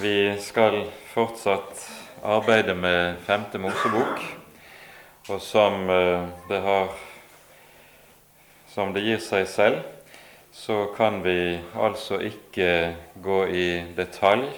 [0.00, 1.90] Vi skal fortsatt
[2.22, 4.24] arbeide med Femte Mosebok,
[5.30, 6.88] og som eh, det har
[8.66, 9.76] Som det gir seg selv,
[10.50, 14.48] så kan vi altså ikke gå i detalj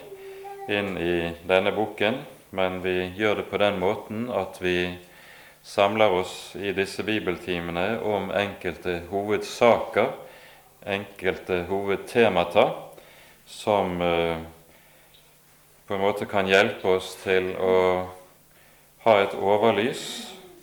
[0.72, 2.22] inn i denne boken,
[2.56, 4.96] men vi gjør det på den måten at vi
[5.60, 10.14] samler oss i disse bibeltimene om enkelte hovedsaker,
[10.80, 12.70] enkelte hovedtemata,
[13.44, 14.55] som eh,
[15.86, 17.76] på en måte kan hjelpe oss til å
[19.04, 20.02] ha et overlys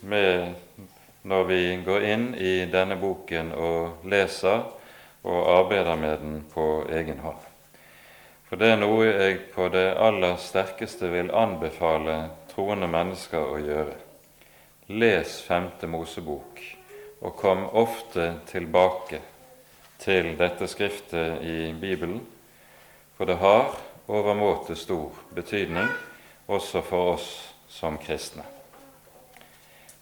[0.04, 0.52] med
[1.24, 4.66] når vi går inn i denne boken og leser
[5.24, 7.40] og arbeider med den på egen hånd.
[8.50, 12.18] For det er noe jeg på det aller sterkeste vil anbefale
[12.52, 13.96] troende mennesker å gjøre.
[14.92, 16.60] Les Femte Mosebok,
[17.24, 19.22] og kom ofte tilbake
[20.04, 22.20] til dette skriftet i Bibelen,
[23.16, 23.72] for det har
[24.08, 25.88] overmåte stor betydning
[26.48, 27.30] også for oss
[27.68, 28.44] som kristne.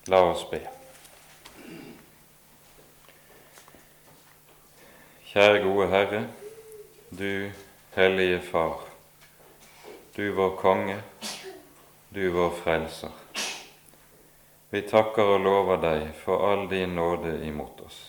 [0.08, 0.60] La oss be.
[5.32, 6.22] Kjære gode Herre,
[7.10, 7.52] du
[7.96, 8.82] hellige Far,
[10.18, 10.98] du vår konge,
[12.10, 13.14] du vår frelser.
[14.72, 18.00] Vi takker og lover deg for all din nåde imot oss.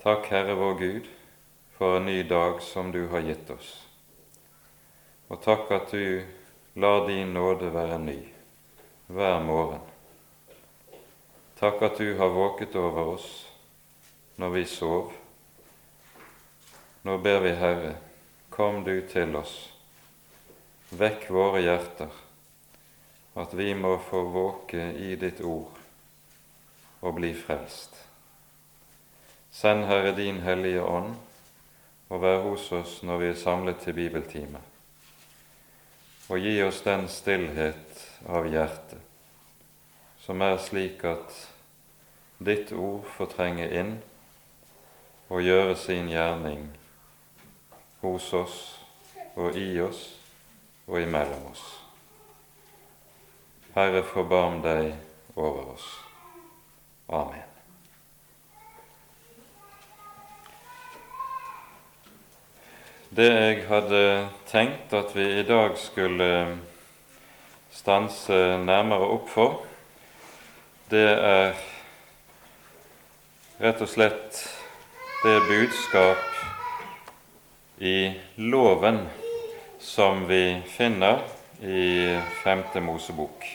[0.00, 1.08] Takk, Herre vår Gud,
[1.76, 3.83] for en ny dag som du har gitt oss.
[5.28, 6.24] Og takk at du
[6.74, 8.18] lar din nåde være ny
[9.06, 9.80] hver morgen.
[11.58, 13.28] Takk at du har våket over oss
[14.36, 15.12] når vi sov.
[17.02, 17.94] Nå ber vi, Herre,
[18.50, 19.54] kom du til oss.
[20.92, 22.12] Vekk våre hjerter,
[23.34, 25.80] at vi må få våke i ditt ord
[27.00, 27.96] og bli frelst.
[29.50, 31.16] Send, Herre, din Hellige Ånd,
[32.08, 34.73] og vær hos oss når vi er samlet til bibeltime
[36.28, 39.00] og gi oss den stillhet av hjertet
[40.24, 41.34] som er slik at
[42.44, 43.92] ditt ord får trenge inn
[45.28, 46.70] og gjøre sin gjerning
[48.00, 48.58] hos oss
[49.36, 50.04] og i oss
[50.86, 51.64] og imellom oss.
[53.74, 54.94] Herre, forbarm deg
[55.34, 55.88] over oss.
[57.08, 57.43] Amen.
[63.14, 66.26] Det jeg hadde tenkt at vi i dag skulle
[67.70, 69.60] stanse nærmere opp for,
[70.90, 71.52] det er
[73.62, 74.40] rett og slett
[75.22, 76.26] det budskap
[77.78, 77.94] i
[78.50, 79.04] loven
[79.78, 81.22] som vi finner
[81.62, 83.46] i Femte Mosebok.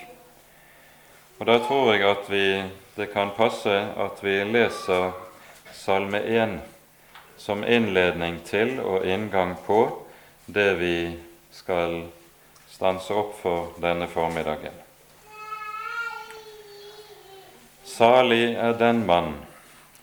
[1.39, 2.63] Og Da tror jeg at vi,
[2.95, 5.11] det kan passe at vi leser
[5.75, 6.78] Salme 1
[7.39, 9.79] som innledning til og inngang på
[10.45, 10.95] det vi
[11.55, 12.01] skal
[12.67, 14.75] stanse opp for denne formiddagen.
[17.87, 19.37] Salig er den mann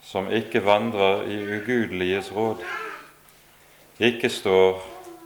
[0.07, 2.63] som ikke vandrer i ugudeliges råd,
[4.01, 4.81] ikke står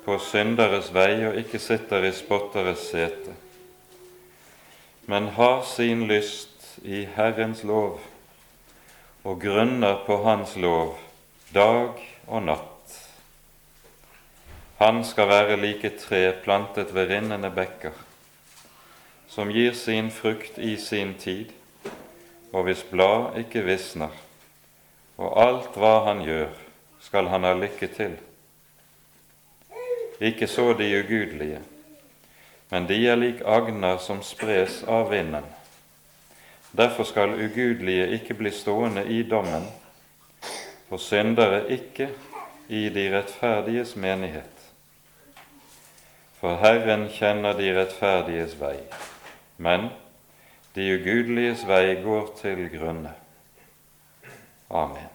[0.04, 3.34] på synderes vei og ikke sitter i spotteres sete,
[5.06, 8.00] men har sin lyst i Herrens lov
[9.24, 10.98] og grunner på Hans lov
[11.54, 12.94] dag og natt.
[14.78, 17.96] Han skal være like tre plantet ved rinnende bekker,
[19.28, 21.50] som gir sin frukt i sin tid,
[22.52, 24.14] og hvis blad ikke visner,
[25.18, 26.54] og alt hva han gjør,
[27.02, 28.16] skal han ha lykke til.
[30.20, 31.60] Ikke så de ugudelige,
[32.70, 35.44] men de er lik agner som spres av vinden.
[36.70, 39.66] Derfor skal ugudelige ikke bli stående i dommen,
[40.90, 42.08] og syndere ikke
[42.68, 44.66] i de rettferdiges menighet.
[46.40, 48.76] For Herren kjenner de rettferdiges vei,
[49.58, 49.90] men
[50.74, 53.12] de ugudeliges vei går til grunne.
[54.70, 55.10] Amen.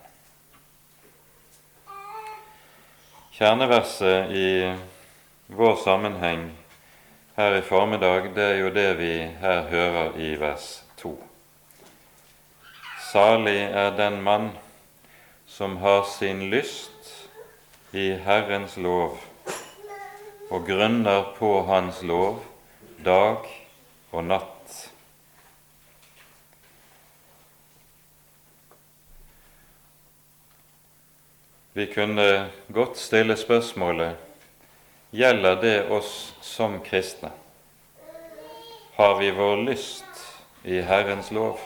[3.36, 4.50] Kjerneverset i
[5.47, 6.51] vår sammenheng
[7.36, 11.16] her i formiddag, det er jo det vi her hører i vers 2.
[13.12, 14.54] Salig er den mann
[15.56, 17.28] som har sin lyst
[17.92, 19.22] i Herrens lov
[20.52, 22.42] og grunner på Hans lov
[23.06, 23.48] dag
[24.12, 24.74] og natt.
[31.72, 32.28] Vi kunne
[32.75, 34.19] godt stille spørsmålet
[35.16, 37.31] gjelder det oss som kristne.
[39.00, 40.28] Har vi vår lyst
[40.68, 41.63] i Herrens lov?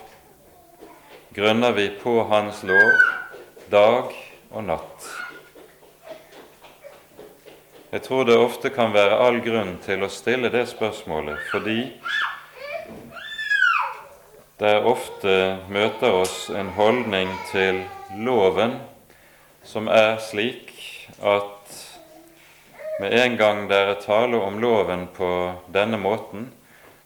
[1.33, 3.18] Grunner vi på Hans lov
[3.69, 4.13] dag
[4.49, 5.09] og natt.
[7.89, 11.79] Jeg tror det ofte kan være all grunn til å stille det spørsmålet, fordi
[14.59, 15.33] det ofte
[15.71, 17.83] møter oss en holdning til
[18.19, 18.75] loven
[19.63, 20.73] som er slik
[21.21, 21.73] at
[22.99, 25.31] med en gang det er tale om loven på
[25.71, 26.49] denne måten,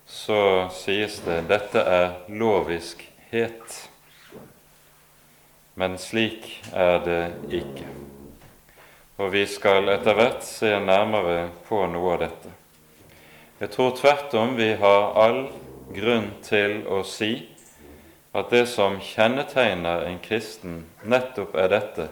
[0.09, 3.92] så sies det dette er loviskhet.
[5.75, 7.21] Men slik er det
[7.61, 7.87] ikke.
[9.17, 12.53] Og vi skal etter hvert se nærmere på noe av dette.
[13.61, 15.45] Jeg tror tvert om vi har all
[15.93, 17.33] grunn til å si
[18.33, 22.07] at det som kjennetegner en kristen, nettopp er dette.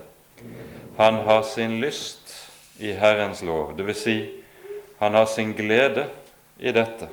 [0.98, 2.36] Han har sin lyst
[2.82, 4.04] i Herrens lov, dvs.
[4.04, 4.18] Si,
[5.02, 6.08] han har sin glede
[6.62, 7.10] i dette.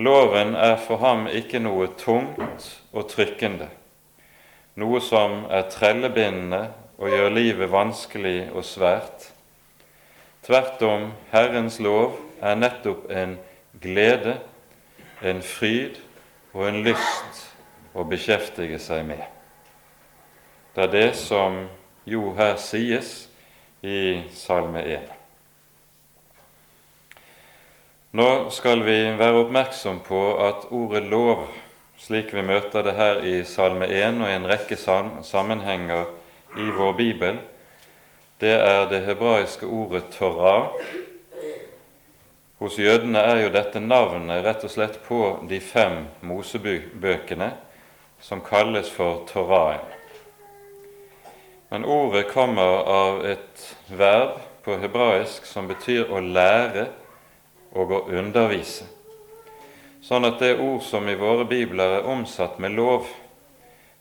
[0.00, 3.68] Loven er for ham ikke noe tungt og trykkende,
[4.78, 6.68] noe som er trellebindende
[7.00, 9.30] og gjør livet vanskelig og svært.
[10.46, 13.36] Tvert om, Herrens lov er nettopp en
[13.80, 14.38] glede,
[15.22, 16.00] en fryd
[16.52, 17.46] og en lyst
[17.94, 19.22] å beskjeftige seg med.
[20.74, 21.64] Det er det som
[22.08, 23.28] jo her sies
[23.82, 25.16] i Salme 1.
[28.12, 31.44] Nå skal vi være oppmerksom på at ordet lov,
[32.00, 36.08] slik vi møter det her i Salme 1 og i en rekke sammenhenger
[36.56, 37.40] i vår bibel,
[38.40, 40.70] det er det hebraiske ordet Torah.
[42.60, 47.50] Hos jødene er jo dette navnet rett og slett på de fem Mosebøkene,
[48.20, 49.84] som kalles for Torahen.
[51.70, 56.88] Men ordet kommer av et verb på hebraisk som betyr å lære
[57.76, 58.88] og å undervise.
[60.00, 63.04] Sånn at det ord som i våre bibler er omsatt med lov,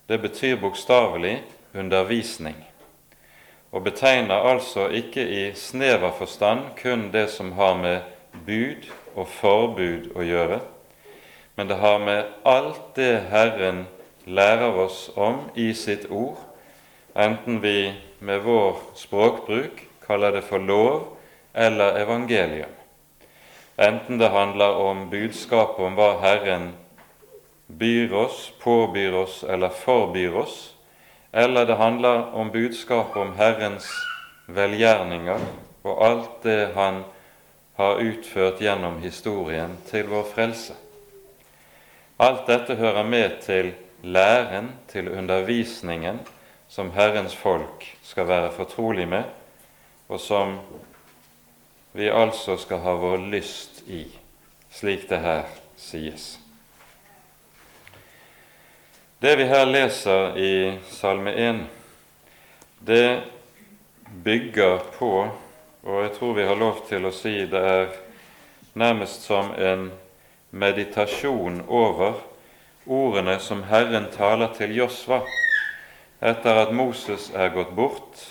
[0.07, 1.41] det betyr bokstavelig
[1.75, 2.55] undervisning,
[3.75, 8.07] og betegner altså ikke i snever forstand kun det som har med
[8.47, 10.61] bud og forbud å gjøre,
[11.59, 13.83] men det har med alt det Herren
[14.23, 16.39] lærer oss om i sitt ord,
[17.11, 17.91] enten vi
[18.23, 21.17] med vår språkbruk kaller det for lov
[21.53, 22.78] eller evangelium.
[23.79, 26.73] Enten det handler om budskapet om hva Herren
[27.67, 30.73] byr oss, påbyr oss eller forbyr oss,
[31.31, 33.87] eller det handler om budskapet om Herrens
[34.51, 35.45] velgjerninger
[35.87, 37.03] og alt det Han
[37.79, 40.75] har utført gjennom historien til vår frelse.
[42.19, 43.71] Alt dette hører med til
[44.03, 46.19] læren, til undervisningen,
[46.67, 49.23] som Herrens folk skal være fortrolig med,
[50.09, 50.57] og som
[51.91, 54.05] vi altså skal ha vår lyst i,
[54.71, 55.47] slik det her
[55.77, 56.37] sies.
[59.19, 60.51] Det vi her leser i
[60.89, 61.63] Salme 1,
[62.79, 63.23] det
[64.23, 65.29] bygger på,
[65.83, 67.89] og jeg tror vi har lov til å si det er
[68.79, 69.89] nærmest som en
[70.51, 72.21] meditasjon over
[72.85, 75.19] ordene som Herren taler til Josva
[76.21, 78.23] etter at Moses er gått bort,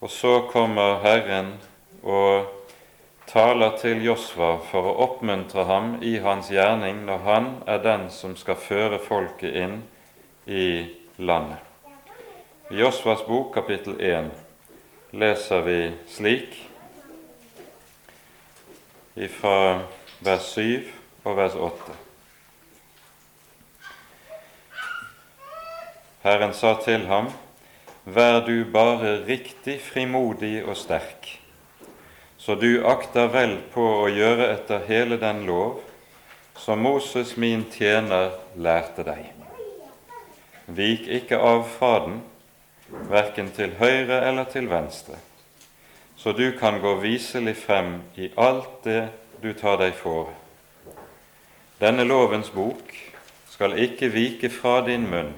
[0.00, 1.54] og så kommer Herren
[2.02, 2.59] og
[3.30, 8.32] taler til Josva for å oppmuntre ham i hans gjerning når han er den som
[8.38, 9.76] skal føre folket inn
[10.50, 10.90] i
[11.22, 11.60] landet.
[12.74, 14.32] I Josvas bok kapittel 1
[15.14, 15.78] leser vi
[16.10, 16.58] slik
[19.38, 19.82] fra
[20.26, 20.90] vers 7
[21.26, 21.98] og vers 8.
[26.24, 27.30] Herren sa til ham,
[28.10, 31.39] Vær du bare riktig frimodig og sterk
[32.50, 35.76] så du akter vel på å gjøre etter hele den lov
[36.58, 39.28] som Moses min tjener lærte deg.
[40.66, 42.16] Vik ikke av fra den,
[43.06, 45.14] verken til høyre eller til venstre,
[46.18, 49.04] så du kan gå viselig frem i alt det
[49.44, 50.34] du tar deg for.
[51.78, 52.90] Denne lovens bok
[53.54, 55.36] skal ikke vike fra din munn,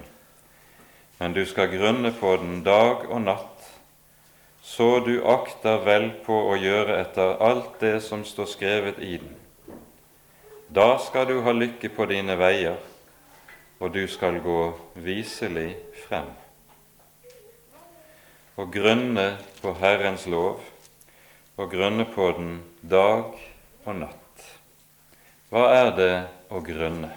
[1.21, 3.52] men du skal grunne på den dag og natt
[4.63, 9.33] så du akter vel på å gjøre etter alt det som står skrevet i den.
[10.71, 12.77] Da skal du ha lykke på dine veier,
[13.83, 14.61] og du skal gå
[15.03, 15.73] viselig
[16.05, 16.29] frem.
[18.55, 20.63] Og grunne på Herrens lov,
[21.59, 23.35] og grunne på den dag
[23.83, 24.47] og natt.
[25.51, 26.15] Hva er det
[26.49, 27.11] å grunne?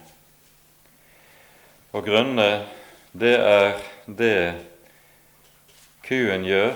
[1.94, 2.50] Å grunne,
[3.14, 3.72] det er
[4.10, 4.36] det
[6.02, 6.74] kuen gjør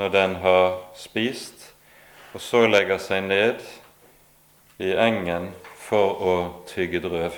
[0.00, 1.74] når den har spist,
[2.32, 3.60] og så legger seg ned
[4.80, 6.36] i engen for å
[6.70, 7.36] tygge drøv.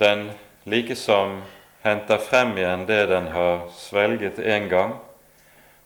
[0.00, 0.32] Den
[0.66, 1.36] likesom
[1.84, 4.98] henter frem igjen det den har svelget en gang,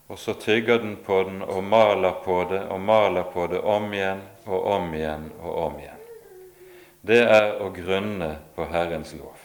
[0.08, 3.92] og så tygger den på den og maler på det og maler på det om
[3.92, 6.04] igjen og om igjen og om igjen.
[7.04, 9.36] Det er å grunne på Herrens lov.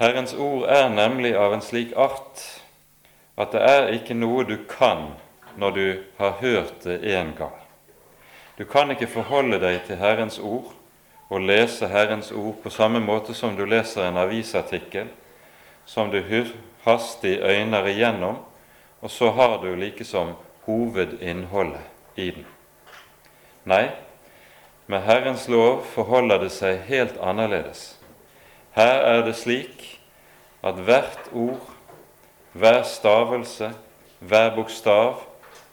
[0.00, 2.40] Herrens ord er nemlig av en slik art
[3.40, 5.14] at det er ikke noe du kan
[5.56, 5.86] når du
[6.18, 7.56] har hørt det en gang.
[8.58, 10.74] Du kan ikke forholde deg til Herrens ord
[11.30, 15.08] og lese Herrens ord på samme måte som du leser en avisartikkel,
[15.86, 16.20] som du
[16.84, 18.36] hastig øyner igjennom,
[19.00, 20.34] og så har du likesom
[20.66, 21.80] hovedinnholdet
[22.16, 22.46] i den.
[23.64, 23.88] Nei,
[24.86, 27.94] med Herrens lov forholder det seg helt annerledes.
[28.74, 30.00] Her er det slik
[30.66, 31.62] at hvert ord,
[32.52, 33.72] hver stavelse,
[34.18, 35.22] hver bokstav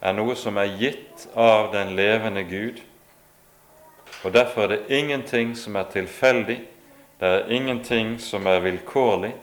[0.02, 2.82] er noe som er gitt av den levende Gud.
[4.24, 6.60] Og Derfor er det ingenting som er tilfeldig,
[7.20, 9.34] det er ingenting som er vilkårlig.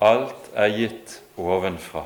[0.00, 2.04] Alt er gitt ovenfra.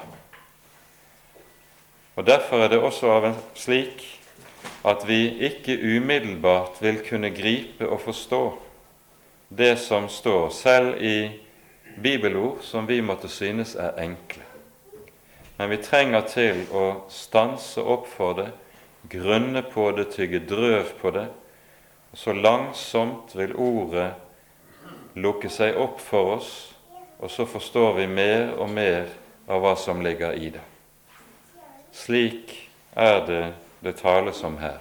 [2.17, 4.05] Og Derfor er det også slik
[4.85, 8.62] at vi ikke umiddelbart vil kunne gripe og forstå
[9.49, 11.31] det som står, selv i
[11.96, 14.44] bibelord som vi måtte synes er enkle.
[15.58, 18.49] Men vi trenger til å stanse opp for det,
[19.11, 21.28] grunne på det, tygge drøv på det,
[22.12, 24.11] og så langsomt vil ordet
[25.14, 26.52] lukke seg opp for oss,
[27.22, 29.12] og så forstår vi mer og mer
[29.46, 30.64] av hva som ligger i det.
[31.92, 32.56] Slik
[32.96, 33.44] er det
[33.84, 34.80] det tales om her,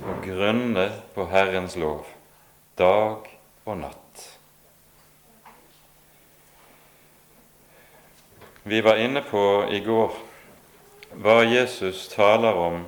[0.00, 2.08] å grunne på Herrens lov
[2.80, 3.28] dag
[3.64, 3.99] og natt.
[8.62, 10.12] Vi var inne på i går
[11.16, 12.82] hva Jesus taler om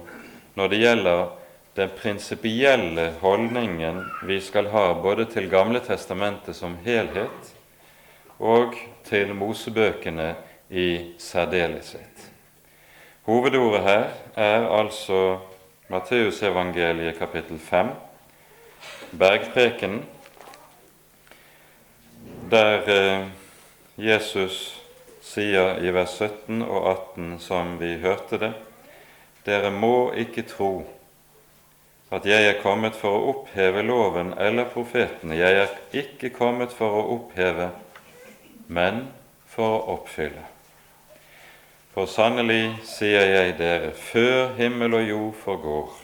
[0.53, 1.23] når det gjelder
[1.79, 7.49] den prinsipielle holdningen vi skal ha både til Gamle testamentet som helhet
[8.37, 8.77] og
[9.09, 10.35] til Mosebøkene
[10.69, 12.29] i særdeleshet.
[13.25, 15.39] Hovedordet her er altså
[15.89, 17.95] Matteusevangeliet kapittel 5,
[19.17, 20.05] bergprekenen,
[22.51, 23.27] der eh,
[23.97, 24.82] Jesus
[25.33, 28.53] sier i vers 17 og 18, som vi hørte det,
[29.47, 30.73] dere må ikke tro
[32.13, 35.39] at jeg er kommet for å oppheve loven eller profetene.
[35.39, 37.71] Jeg er ikke kommet for å oppheve,
[38.69, 39.07] men
[39.49, 40.45] for å oppfylle.
[41.95, 45.97] For sannelig sier jeg dere, før himmel og jord forgår,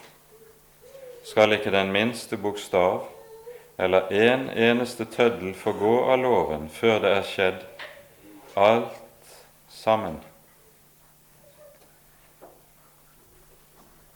[1.29, 3.05] skal ikke den minste bokstav
[3.79, 7.61] eller en eneste tøddel forgå av loven før det er skjedd
[8.57, 8.97] alt
[9.79, 10.19] sammen.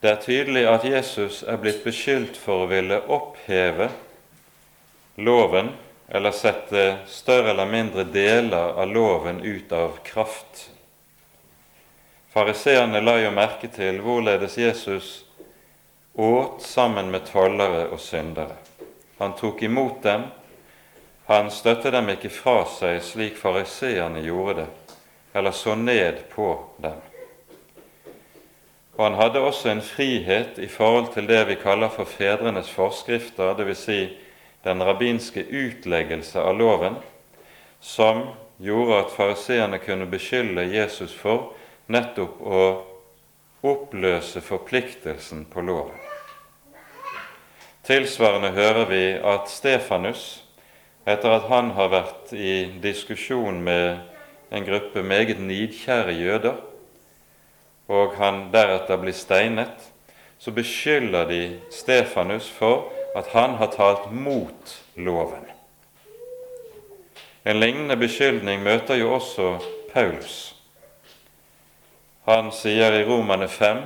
[0.00, 3.88] Det er tydelig at Jesus er blitt beskyldt for å ville oppheve
[5.16, 5.72] loven
[6.12, 10.68] eller sette større eller mindre deler av loven ut av kraft
[12.34, 15.08] Fariseerne la jo merke til hvorledes Jesus
[16.18, 18.56] åt sammen med tollere og syndere.
[19.20, 20.24] Han tok imot dem,
[21.28, 24.66] han støtte dem ikke fra seg slik fariseerne gjorde det,
[25.34, 27.00] eller så ned på dem.
[28.94, 33.56] Og han hadde også en frihet i forhold til det vi kaller for fedrenes forskrifter,
[33.58, 33.78] dvs.
[33.78, 33.98] Si
[34.64, 36.94] den rabbinske utleggelse av loven,
[37.80, 38.22] som
[38.62, 41.52] gjorde at fariseerne kunne beskylde Jesus for
[41.90, 42.62] nettopp å
[43.64, 45.98] oppløse forpliktelsen på loven.
[47.84, 50.44] Tilsvarende hører vi at Stefanus,
[51.04, 54.13] etter at han har vært i diskusjon med
[54.54, 56.54] en gruppe meget nidkjære jøder,
[57.88, 59.90] og han deretter blir steinet,
[60.38, 65.44] så beskylder de Stefanus for at han har talt mot loven.
[67.44, 69.58] En lignende beskyldning møter jo også
[69.92, 70.56] Paulus.
[72.24, 73.84] Han sier i Romane 5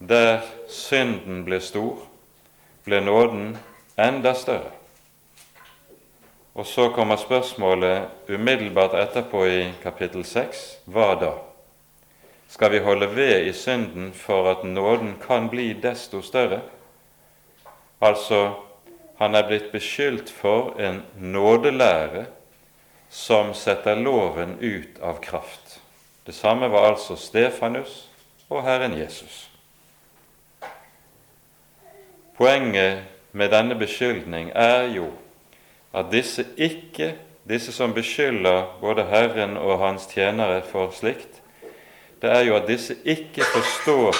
[0.00, 2.00] der synden ble stor,
[2.84, 3.54] ble nåden
[3.96, 4.75] enda større.
[6.56, 11.34] Og så kommer spørsmålet umiddelbart etterpå i kapittel 6 hva da?
[12.48, 16.62] Skal vi holde ved i synden for at nåden kan bli desto større?
[18.00, 18.54] Altså,
[19.18, 22.24] han er blitt beskyldt for en nådelære
[23.10, 25.76] som setter loven ut av kraft.
[26.26, 28.08] Det samme var altså Stefanus
[28.48, 29.50] og Herren Jesus.
[32.36, 35.12] Poenget med denne beskyldning er jo
[35.96, 37.14] at disse ikke,
[37.48, 41.40] disse som beskylder både Herren og hans tjenere for slikt,
[42.22, 44.16] det er jo at disse ikke forstår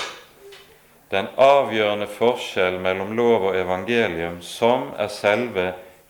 [1.11, 5.67] den avgjørende forskjell mellom lov og evangelium, som er selve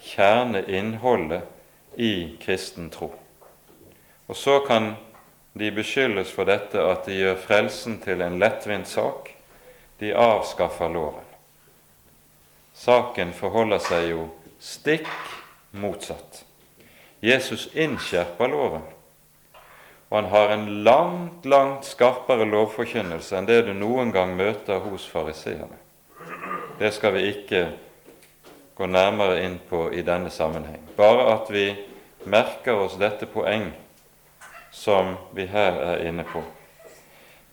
[0.07, 1.43] kjerneinnholdet
[1.97, 3.11] i kristen tro.
[4.29, 4.95] Og så kan
[5.59, 9.31] de beskyldes for dette at de gjør frelsen til en lettvint sak.
[10.01, 11.25] De avskaffer loven.
[12.77, 14.27] Saken forholder seg jo
[14.61, 15.09] stikk
[15.81, 16.45] motsatt.
[17.21, 18.85] Jesus innskjerper loven,
[20.09, 25.07] og han har en langt, langt skarpere lovforkynnelse enn det du noen gang møter hos
[25.11, 25.81] fariseerne.
[26.79, 27.63] Det skal vi ikke
[28.77, 30.83] gå nærmere inn på i denne sammenheng.
[30.97, 31.71] Bare at vi
[32.29, 33.71] merker oss dette poeng
[34.71, 36.43] som vi her er inne på.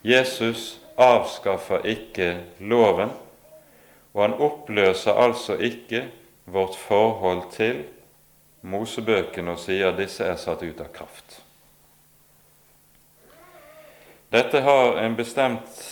[0.04, 3.14] Jesus avskaffer ikke loven,
[4.14, 6.10] og han oppløser altså ikke
[6.46, 7.86] vårt forhold til
[8.64, 11.42] Mosebøkene og sier at disse er satt ut av kraft.
[14.34, 15.84] Dette har en bestemt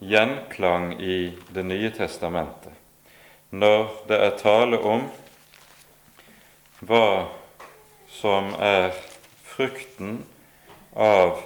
[0.00, 2.76] gjenklang i Det nye testamentet
[3.50, 5.08] når det er tale om
[6.86, 7.30] hva
[8.14, 8.92] som er
[9.42, 10.20] frukten
[10.94, 11.40] av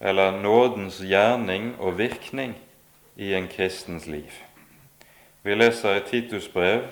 [0.00, 2.52] eller nådens gjerning og virkning
[3.16, 4.30] i en kristens liv.
[5.42, 6.84] Vi leser i Titus brev,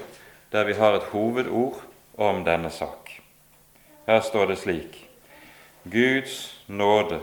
[0.53, 1.83] der vi har et hovedord
[2.17, 3.11] om denne sak.
[4.07, 5.03] Her står det slik
[5.87, 7.21] Guds nåde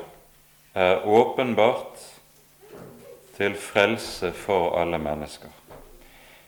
[0.73, 1.99] er åpenbart
[3.37, 5.49] til frelse for alle mennesker.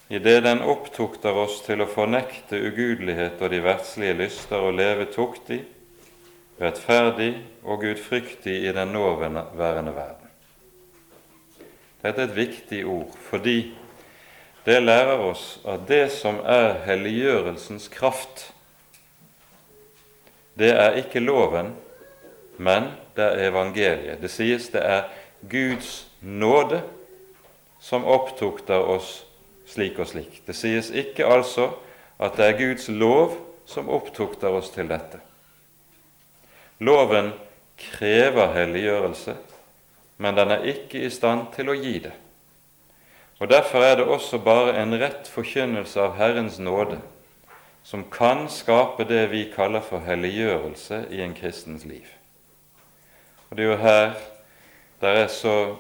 [0.10, 5.64] Idet den opptukter oss til å fornekte ugudelighet og de verdslige lyster og leve tuktig,
[6.62, 7.32] rettferdig
[7.66, 10.30] og gudfryktig i den nåværende verden.
[12.06, 13.74] Dette er et viktig ord fordi
[14.66, 18.48] det lærer oss at det som er helliggjørelsens kraft,
[20.58, 21.74] det er ikke loven,
[22.58, 24.22] men det er evangeliet.
[24.22, 25.10] Det sies det er
[25.52, 26.82] Guds nåde
[27.84, 29.26] som opptukter oss
[29.70, 30.42] slik og slik.
[30.48, 31.70] Det sies ikke altså
[32.18, 33.36] at det er Guds lov
[33.70, 35.20] som opptukter oss til dette.
[36.80, 37.34] Loven
[37.78, 39.36] krever helliggjørelse,
[40.18, 42.16] men den er ikke i stand til å gi det.
[43.40, 47.02] Og Derfor er det også bare en rett forkynnelse av Herrens nåde
[47.84, 52.08] som kan skape det vi kaller for helliggjørelse i en kristens liv.
[53.50, 54.14] Og Det er jo her
[55.02, 55.76] der er så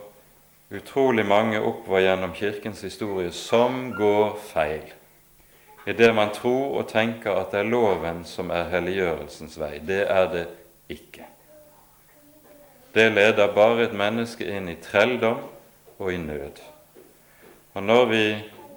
[0.71, 4.93] utrolig mange oppover gjennom Kirkens historie som går feil
[5.87, 9.79] i det man tror og tenker at det er loven som er helliggjørelsens vei.
[9.79, 10.47] Det er det
[10.89, 11.25] ikke
[12.95, 15.41] det leder bare et menneske inn i trelldom
[15.99, 16.61] og i nød.
[17.75, 18.25] Og Når vi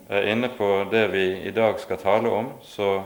[0.08, 3.04] er inne på det vi i dag skal tale om, så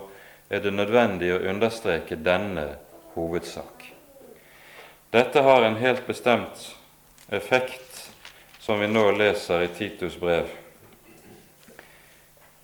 [0.48, 2.64] er det nødvendig å understreke denne
[3.12, 3.84] hovedsak.
[5.12, 6.70] Dette har en helt bestemt
[7.28, 8.08] effekt
[8.60, 10.48] som vi nå leser i Titus brev.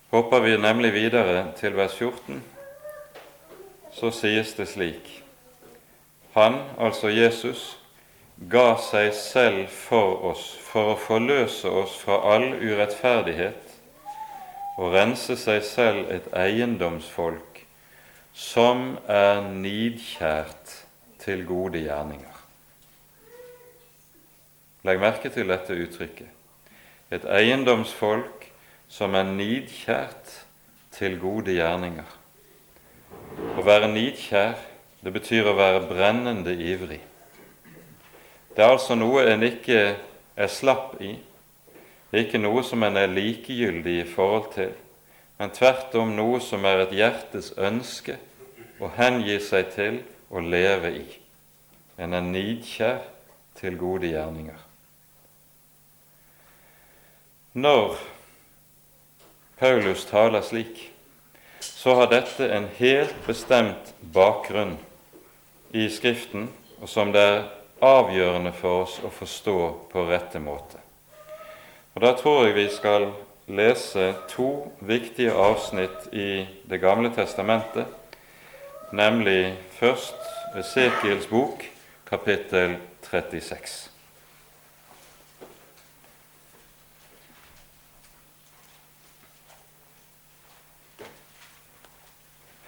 [0.09, 2.41] Hopper vi nemlig videre til vers 14,
[3.93, 5.19] så sies det slik
[6.33, 7.78] Han, altså Jesus,
[8.47, 13.73] ga seg selv for oss for å forløse oss fra all urettferdighet
[14.79, 17.65] og rense seg selv et eiendomsfolk
[18.31, 20.75] som er nidkjært
[21.19, 22.37] til gode gjerninger.
[24.87, 26.31] Legg merke til dette uttrykket.
[27.11, 28.47] Et eiendomsfolk
[28.87, 30.31] som er nidkjært
[30.95, 32.07] til gode gjerninger.
[33.59, 34.55] Å være nidkjær,
[35.03, 37.01] det betyr å være brennende ivrig.
[38.55, 39.81] Det er altså noe en ikke
[40.35, 41.15] er slapp i,
[42.09, 44.71] det er ikke noe som en er likegyldig i forhold til,
[45.37, 48.17] men tvert om noe som er et hjertes ønske
[48.81, 49.99] å hengi seg til
[50.31, 51.05] å leve i.
[51.99, 53.03] En er nidkjær
[53.59, 54.57] til gode gjerninger.
[57.59, 57.99] Når
[59.59, 60.89] Paulus taler slik,
[61.59, 64.77] så har dette en helt bestemt bakgrunn
[65.75, 66.47] i Skriften,
[66.79, 67.41] og som det er
[67.81, 69.57] avgjørende for oss å forstå
[69.91, 70.79] på rette måte.
[71.95, 73.09] Og Da tror jeg vi skal
[73.47, 77.87] lese to viktige avsnitt i Det gamle testamentet,
[78.91, 80.15] nemlig først
[80.55, 81.63] Esekiels bok,
[82.05, 83.89] kapittel 36.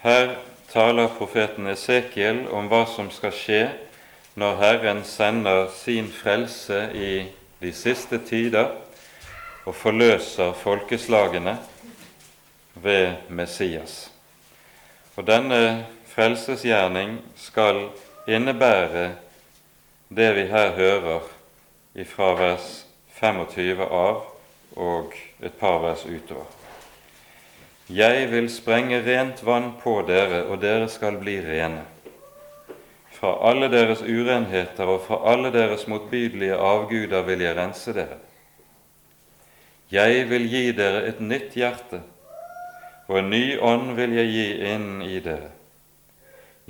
[0.01, 0.35] Her
[0.73, 3.63] taler profeten Esekiel om hva som skal skje
[4.35, 7.25] når Herren sender sin frelse i
[7.61, 8.69] de siste tider
[9.65, 11.57] og forløser folkeslagene
[12.73, 14.11] ved Messias.
[15.15, 17.89] Og denne frelsesgjerning skal
[18.27, 19.11] innebære
[20.09, 21.27] det vi her hører
[22.07, 22.71] fra vers
[23.19, 24.23] 25 av
[24.79, 25.13] og
[25.43, 26.47] et par vers utover.
[27.91, 31.83] Jeg vil sprenge rent vann på dere, og dere skal bli rene.
[33.21, 38.17] Fra alle deres urenheter og fra alle deres motbydelige avguder vil jeg rense dere.
[39.93, 41.99] Jeg vil gi dere et nytt hjerte,
[43.05, 45.51] og en ny ånd vil jeg gi inn i dere.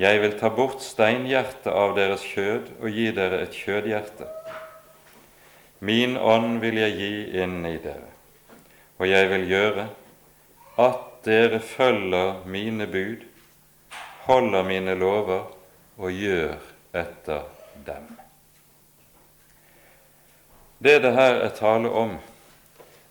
[0.02, 4.28] Jeg vil ta bort steinhjertet av deres kjød og gi dere et kjødhjerte.
[5.80, 7.14] Min ånd vil jeg gi
[7.46, 8.12] inn i dere,
[9.00, 9.88] og jeg vil gjøre
[10.84, 13.24] at dere følger mine bud,
[14.28, 15.48] holder mine lover
[15.98, 16.56] og gjør
[16.94, 17.48] etter
[17.86, 18.08] dem.
[20.84, 22.18] Det det her er tale om,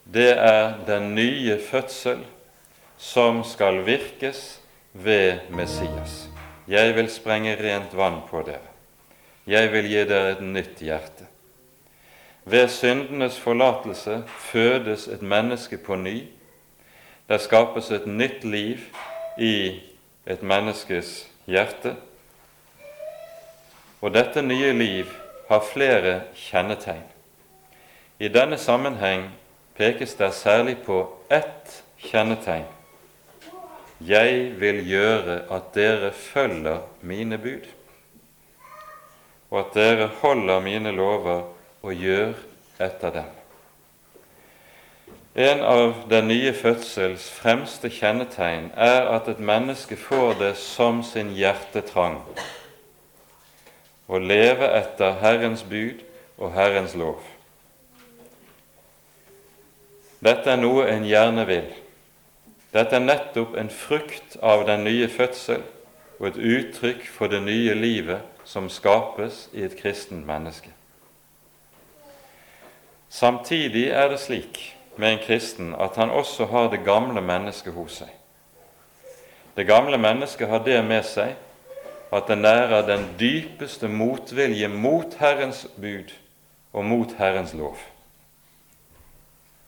[0.04, 2.24] det er den nye fødsel
[2.98, 4.60] som skal virkes
[4.92, 6.28] ved Messias.
[6.68, 8.70] Jeg vil sprenge rent vann på dere.
[9.46, 11.26] Jeg vil gi dere et nytt hjerte.
[12.44, 16.24] Ved syndenes forlatelse fødes et menneske på ny.
[17.28, 18.78] Det skapes et nytt liv
[19.38, 19.80] i
[20.26, 21.94] et menneskes hjerte.
[24.00, 25.10] Og dette nye liv
[25.48, 27.04] har flere kjennetegn.
[28.20, 29.26] I denne sammenheng
[29.76, 32.68] pekes det særlig på ett kjennetegn.
[34.00, 37.66] Jeg vil gjøre at dere følger mine bud,
[39.50, 41.42] og at dere holder mine lover
[41.82, 42.32] og gjør
[42.80, 43.28] etter dem.
[45.34, 51.34] En av den nye fødsels fremste kjennetegn er at et menneske får det som sin
[51.36, 52.18] hjertetrang
[54.10, 56.02] å leve etter Herrens bud
[56.40, 57.20] og Herrens lov.
[60.20, 61.68] Dette er noe en gjerne vil.
[62.74, 65.62] Dette er nettopp en frukt av den nye fødsel
[66.18, 70.74] og et uttrykk for det nye livet som skapes i et kristent menneske.
[73.10, 74.60] Samtidig er det slik
[74.98, 78.10] med en kristen at han også har det gamle mennesket hos seg.
[79.56, 81.34] Det gamle mennesket har det med seg
[82.12, 86.12] at det nærer den dypeste motvilje mot Herrens bud
[86.72, 87.76] og mot Herrens lov.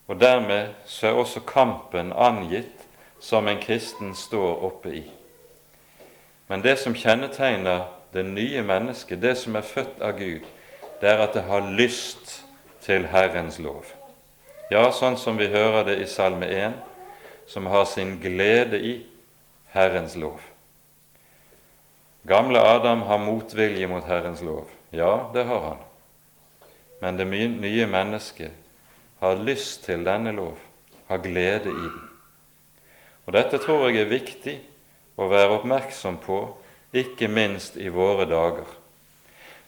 [0.09, 2.87] Og dermed så er også kampen angitt
[3.21, 5.03] som en kristen står oppe i.
[6.49, 10.43] Men det som kjennetegner det nye mennesket, det som er født av Gud,
[11.01, 12.43] det er at det har lyst
[12.83, 13.87] til Herrens lov.
[14.71, 16.75] Ja, sånn som vi hører det i Salme 1,
[17.47, 18.95] som har sin glede i
[19.73, 20.52] Herrens lov.
[22.23, 24.69] Gamle Adam har motvilje mot Herrens lov.
[24.91, 25.81] Ja, det har han.
[27.01, 28.53] Men det nye mennesket
[29.19, 30.59] har lyst til denne lov,
[31.07, 32.09] har glede i den.
[33.27, 34.55] Og Dette tror jeg er viktig
[35.19, 36.39] å være oppmerksom på,
[36.95, 38.71] ikke minst i våre dager.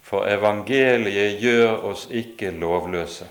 [0.05, 3.27] For evangeliet gjør oss ikke lovløse.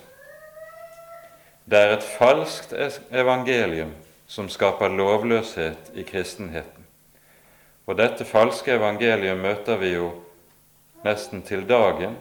[1.64, 2.74] Det er et falskt
[3.12, 3.94] evangelium
[4.28, 6.83] som skaper lovløshet i kristenheten.
[7.86, 10.10] Og dette falske evangeliet møter vi jo
[11.04, 12.16] nesten til dagen,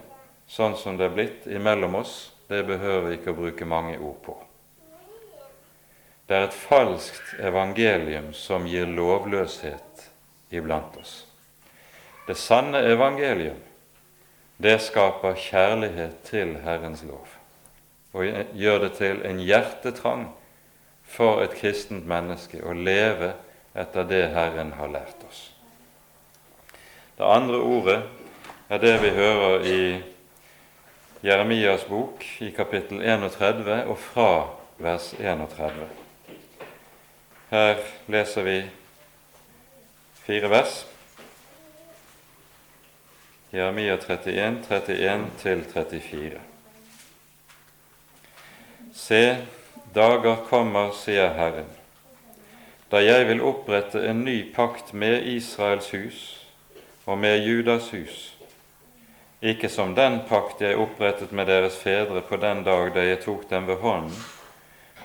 [0.51, 4.18] sånn som det er blitt imellom oss det behøver vi ikke å bruke mange ord
[4.25, 4.35] på.
[6.29, 10.09] Det er et falskt evangelium som gir lovløshet
[10.53, 11.14] iblant oss.
[12.27, 13.59] Det sanne evangelium,
[14.62, 17.38] det skaper kjærlighet til Herrens lov
[18.12, 20.27] og gjør det til en hjertetrang
[21.09, 23.33] for et kristent menneske å leve
[23.72, 25.52] etter det Herren har lært oss.
[27.18, 28.03] Det andre ordet
[28.68, 30.03] er det vi hører i
[31.22, 34.48] Jeremias bok i kapittel 31 og fra
[34.79, 35.88] vers 31.
[37.51, 37.77] Her
[38.09, 38.57] leser vi
[40.25, 40.87] fire vers.
[43.53, 46.40] Jeremia 31, 31 34.
[48.94, 49.25] Se,
[49.94, 51.68] dager kommer, sier Herren,
[52.90, 56.41] da jeg vil opprette en ny pakt med Israels hus
[57.07, 58.33] og med Judas hus
[59.43, 63.49] ikke som den pakt jeg opprettet med deres fedre på den dag da jeg tok
[63.51, 64.15] dem ved hånden,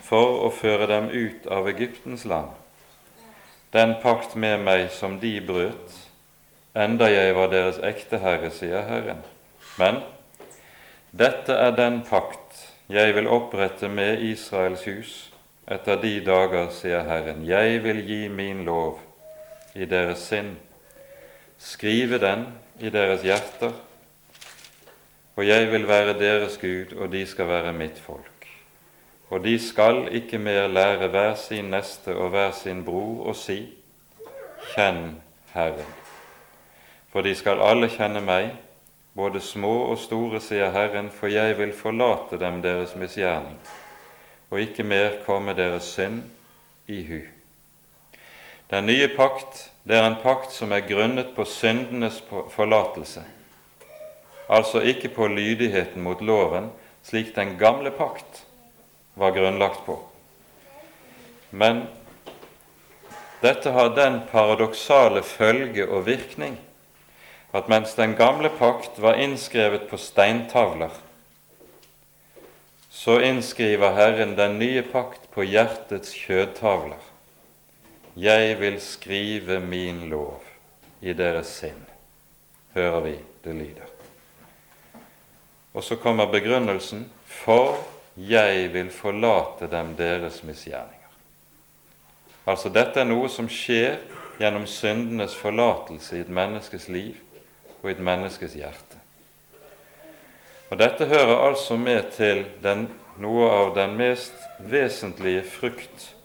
[0.05, 2.51] for å føre dem ut av Egyptens land,
[3.73, 5.95] den pakt med meg som de brøt,
[6.77, 9.25] enda jeg var deres ekte herre, sier Herren.
[9.81, 10.03] Men
[11.11, 12.61] dette er den pakt
[12.93, 15.15] jeg vil opprette med Israels hus
[15.67, 17.41] etter de dager, sier Herren.
[17.43, 19.01] Jeg vil gi min lov
[19.75, 20.53] i deres sinn,
[21.59, 22.47] skrive den
[22.79, 23.71] i deres hjerter,
[25.35, 28.47] og jeg vil være deres Gud, og de skal være mitt folk.
[29.29, 33.67] Og de skal ikke mer lære hver sin neste og hver sin bror å si:"
[34.73, 35.21] Kjenn
[35.53, 35.93] Herren.
[37.11, 38.49] For de skal alle kjenne meg,
[39.15, 43.57] både små og store, sier Herren, for jeg vil forlate dem deres misgjerning,
[44.49, 46.23] og ikke mer komme deres synd
[46.87, 47.36] i hu.
[48.69, 52.19] Den nye pakt, det er en pakt som er grunnet på syndenes
[52.55, 53.23] forlatelse
[54.47, 56.71] altså ikke på lydigheten mot loven,
[57.03, 58.43] slik den gamle pakt
[59.15, 59.99] var grunnlagt på.
[61.51, 61.83] Men
[63.41, 66.57] dette har den paradoksale følge og virkning
[67.55, 70.91] at mens den gamle pakt var innskrevet på steintavler,
[72.91, 76.99] så innskriver Herren den nye pakt på hjertets kjødtavler.
[78.17, 80.41] Jeg vil skrive min lov
[81.05, 81.83] i deres sinn,
[82.73, 83.13] hører vi
[83.45, 83.91] det lyder.
[85.77, 87.77] Og så kommer begrunnelsen for
[88.17, 91.13] jeg vil forlate dem deres misgjerninger.
[92.49, 93.99] Altså dette er noe som skjer
[94.39, 97.19] gjennom syndenes forlatelse i et menneskes liv
[97.83, 98.97] og i et menneskes hjerte.
[100.67, 102.87] Og Dette hører altså med til den,
[103.21, 106.16] noe av den mest vesentlige frukt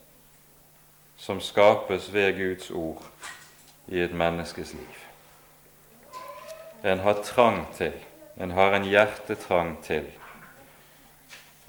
[1.23, 3.03] som skapes ved Guds ord
[3.89, 4.97] i et menneskes liv.
[6.83, 7.93] En har trang til,
[8.41, 10.09] en har en hjertetrang til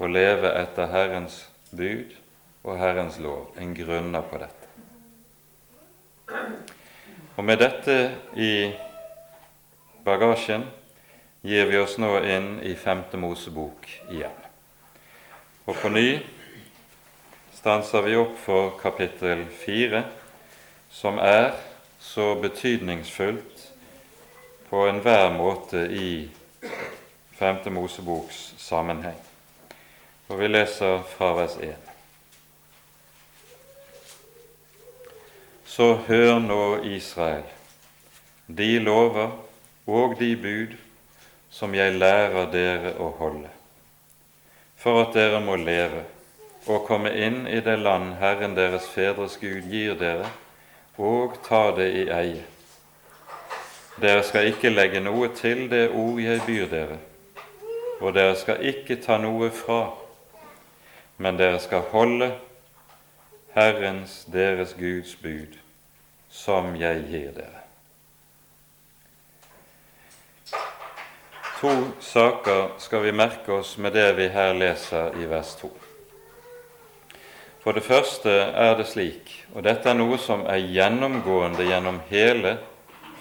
[0.02, 1.36] å leve etter Herrens
[1.70, 2.16] bud
[2.64, 3.52] og Herrens lov.
[3.54, 4.66] En grunner på dette.
[7.36, 7.98] Og med dette
[8.34, 8.72] i
[10.02, 10.66] bagasjen
[11.46, 14.40] gir vi oss nå inn i Femte Mosebok igjen.
[15.70, 16.08] Og på ny
[17.64, 20.02] stanser vi opp for kapittel fire,
[20.92, 21.54] som er
[21.96, 23.62] så betydningsfullt
[24.68, 26.28] på enhver måte i
[27.38, 29.16] Femte Moseboks sammenheng.
[30.28, 31.88] Og vi leser fra vers 1.
[35.64, 37.48] Så hør nå, Israel,
[38.46, 39.38] de lover
[39.86, 40.76] og de bud
[41.48, 43.48] som jeg lærer dere å holde,
[44.76, 46.10] for at dere må leve
[46.66, 50.30] og komme inn i det land Herren deres fedres Gud gir dere,
[50.96, 52.44] og ta det i eie.
[54.00, 56.96] Dere skal ikke legge noe til det ord jeg byr dere,
[58.00, 59.82] og dere skal ikke ta noe fra,
[61.18, 62.32] men dere skal holde
[63.54, 65.60] Herrens, deres Guds bud,
[66.30, 67.62] som jeg gir dere.
[71.60, 75.83] To saker skal vi merke oss med det vi her leser i vers 2.
[77.64, 82.58] For det første er det slik, og dette er noe som er gjennomgående gjennom hele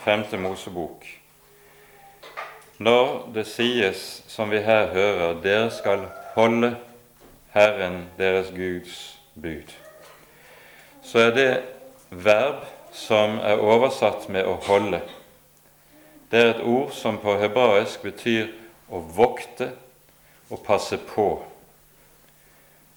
[0.04, 1.06] Femte Mosebok,
[2.84, 6.04] når det sies, som vi her hører, dere skal
[6.34, 6.74] holde
[7.54, 8.98] Herren deres Guds
[9.40, 9.72] bud,
[11.08, 11.48] så er det
[12.12, 15.00] verb som er oversatt med å holde,
[16.34, 18.52] det er et ord som på hebraisk betyr
[18.92, 19.72] å vokte
[20.52, 21.32] og passe på.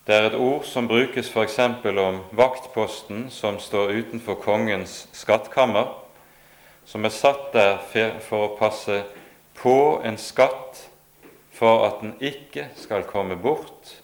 [0.07, 1.59] Det er et ord som brukes f.eks.
[1.99, 5.89] om vaktposten som står utenfor kongens skattkammer,
[6.87, 7.81] som er satt der
[8.23, 9.01] for å passe
[9.59, 10.85] på en skatt
[11.51, 13.97] for at den ikke skal komme bort,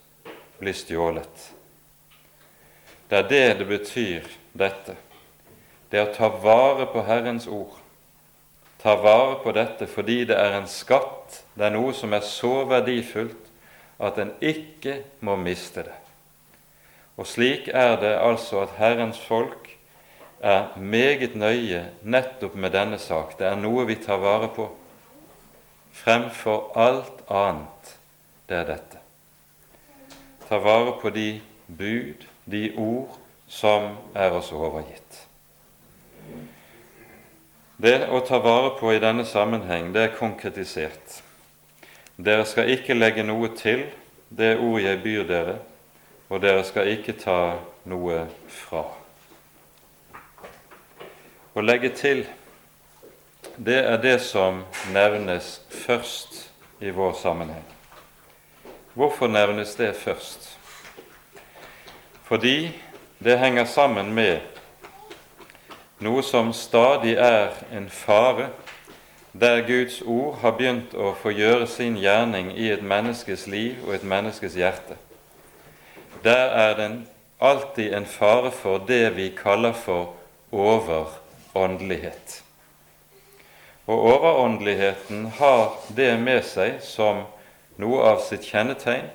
[0.58, 1.46] bli stjålet.
[3.06, 4.26] Det er det det betyr,
[4.58, 4.96] dette.
[5.86, 7.78] Det å ta vare på Herrens ord
[8.82, 12.64] Ta vare på dette fordi det er en skatt, det er noe som er så
[12.66, 13.41] verdifullt
[14.02, 15.98] at en ikke må miste det.
[17.16, 19.68] Og slik er det altså at Herrens folk
[20.42, 23.36] er meget nøye nettopp med denne sak.
[23.38, 24.66] Det er noe vi tar vare på.
[25.92, 27.96] Fremfor alt annet,
[28.48, 29.02] det er dette.
[30.48, 35.20] Ta vare på de bud, de ord, som er oss overgitt.
[37.82, 41.20] Det å ta vare på i denne sammenheng, det er konkretisert.
[42.22, 43.80] Dere skal ikke legge noe til
[44.30, 45.56] det ord jeg byr dere,
[46.30, 47.38] og dere skal ikke ta
[47.90, 48.85] noe fra.
[51.52, 52.22] Å legge til,
[53.58, 54.62] det er det som
[54.94, 56.44] nevnes først
[56.78, 57.66] i vår sammenheng.
[58.94, 60.46] Hvorfor nevnes det først?
[62.28, 62.70] Fordi
[63.18, 64.46] det henger sammen med
[65.98, 68.52] noe som stadig er en fare,
[69.33, 73.95] der Guds ord har begynt å få gjøre sin gjerning i et menneskes liv og
[73.97, 74.99] et menneskes hjerte.
[76.25, 76.90] Der er det
[77.40, 80.12] alltid en fare for det vi kaller for
[80.53, 82.42] overåndelighet.
[83.87, 87.25] Og overåndeligheten har det med seg som
[87.83, 89.09] noe av sitt kjennetegn,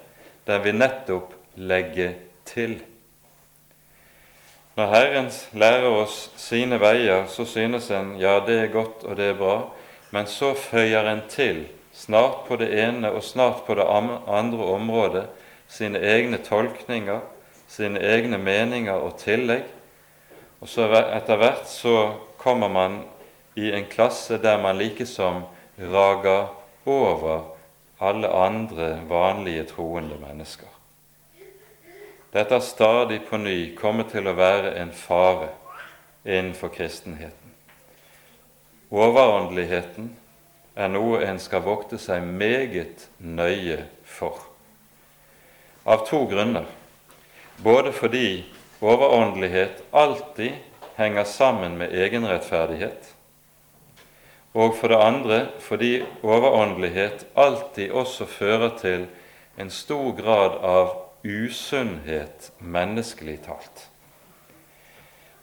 [0.50, 2.80] den vi nettopp legger til.
[4.78, 9.32] Når Herren lærer oss sine veier, så synes en ja, det er godt og det
[9.32, 9.58] er bra,
[10.12, 15.26] men så føyer en til, snart på det ene og snart på det andre området,
[15.68, 17.20] sine egne tolkninger,
[17.68, 19.66] sine egne meninger og tillegg.
[20.62, 23.02] Og så etter hvert så kommer man
[23.58, 25.44] i en klasse der man likesom
[25.78, 26.48] rager
[26.86, 27.44] over
[28.00, 30.70] alle andre vanlige troende mennesker.
[32.34, 35.50] Dette har stadig på ny kommet til å være en fare
[36.26, 37.47] innenfor kristenheten.
[38.88, 40.14] Overåndeligheten
[40.78, 44.40] er noe en skal vokte seg meget nøye for.
[45.84, 46.68] Av to grunner.
[47.64, 48.46] Både fordi
[48.80, 50.56] overåndelighet alltid
[50.96, 53.14] henger sammen med egenrettferdighet,
[54.58, 55.92] og for det andre fordi
[56.26, 59.06] overåndelighet alltid også fører til
[59.58, 60.96] en stor grad av
[61.26, 63.88] usunnhet menneskelig talt.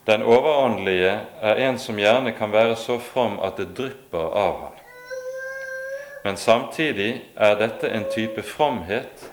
[0.06, 4.80] Den overåndelige er en som gjerne kan være så from at det drypper av ham.
[6.24, 9.30] Men samtidig er dette en type fromhet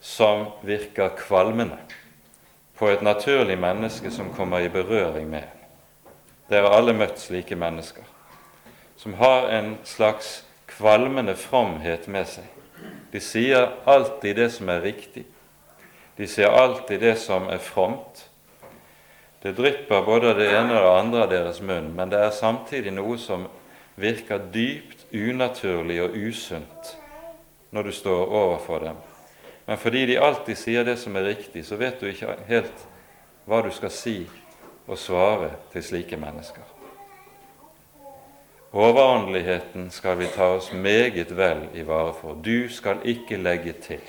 [0.00, 1.78] som virker kvalmende
[2.78, 5.54] på et naturlig menneske som kommer i berøring med en.
[6.48, 8.04] Dere har alle møtt slike mennesker
[8.98, 12.46] som har en slags kvalmende fromhet med seg.
[13.12, 15.24] De sier alltid det som er riktig.
[16.18, 18.27] De sier alltid det som er fromt.
[19.42, 22.92] Det drypper både det ene og det andre av deres munn, men det er samtidig
[22.96, 23.46] noe som
[23.98, 26.96] virker dypt unaturlig og usunt
[27.70, 28.98] når du står overfor dem.
[29.66, 32.86] Men fordi de alltid sier det som er riktig, så vet du ikke helt
[33.46, 34.16] hva du skal si
[34.88, 36.64] og svare til slike mennesker.
[38.72, 42.34] Overåndeligheten skal vi ta oss meget vel i vare for.
[42.34, 44.02] Du skal ikke legge til.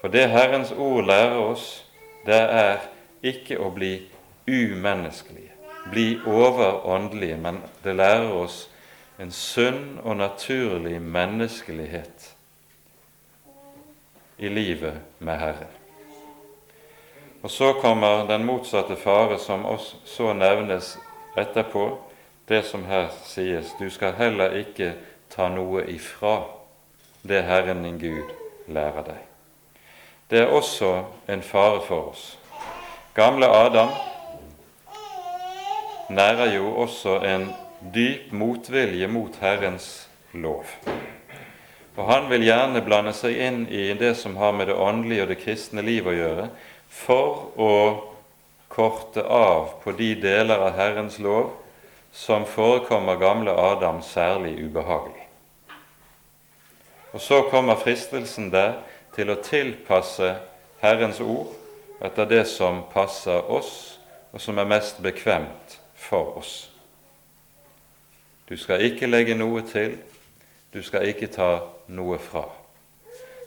[0.00, 1.84] For det Herrens ord lærer oss,
[2.26, 2.78] det er
[3.22, 3.92] ikke å bli
[4.48, 5.52] umenneskelige,
[5.90, 8.66] bli overåndelige, men det lærer oss
[9.18, 12.34] en sunn og naturlig menneskelighet
[14.38, 15.74] i livet med Herren.
[17.42, 20.96] Og så kommer den motsatte fare, som også så nevnes
[21.36, 21.98] etterpå,
[22.48, 24.94] det som her sies, du skal heller ikke
[25.30, 26.40] ta noe ifra
[27.28, 28.30] det Herren din Gud
[28.66, 29.24] lærer deg.
[30.30, 32.37] Det er også en fare for oss.
[33.18, 33.88] Gamle Adam
[36.08, 37.48] nærer jo også en
[37.94, 40.64] dyp motvilje mot Herrens lov.
[41.96, 45.32] Og han vil gjerne blande seg inn i det som har med det åndelige og
[45.32, 46.46] det kristne liv å gjøre,
[46.86, 47.74] for å
[48.70, 51.56] korte av på de deler av Herrens lov
[52.14, 55.26] som forekommer gamle Adam særlig ubehagelig.
[57.10, 58.78] Og så kommer fristelsen der
[59.18, 60.36] til å tilpasse
[60.86, 61.57] Herrens ord
[62.00, 63.98] etter det som passer oss,
[64.32, 66.70] og som er mest bekvemt for oss.
[68.48, 69.98] Du skal ikke legge noe til,
[70.72, 71.50] du skal ikke ta
[71.92, 72.46] noe fra.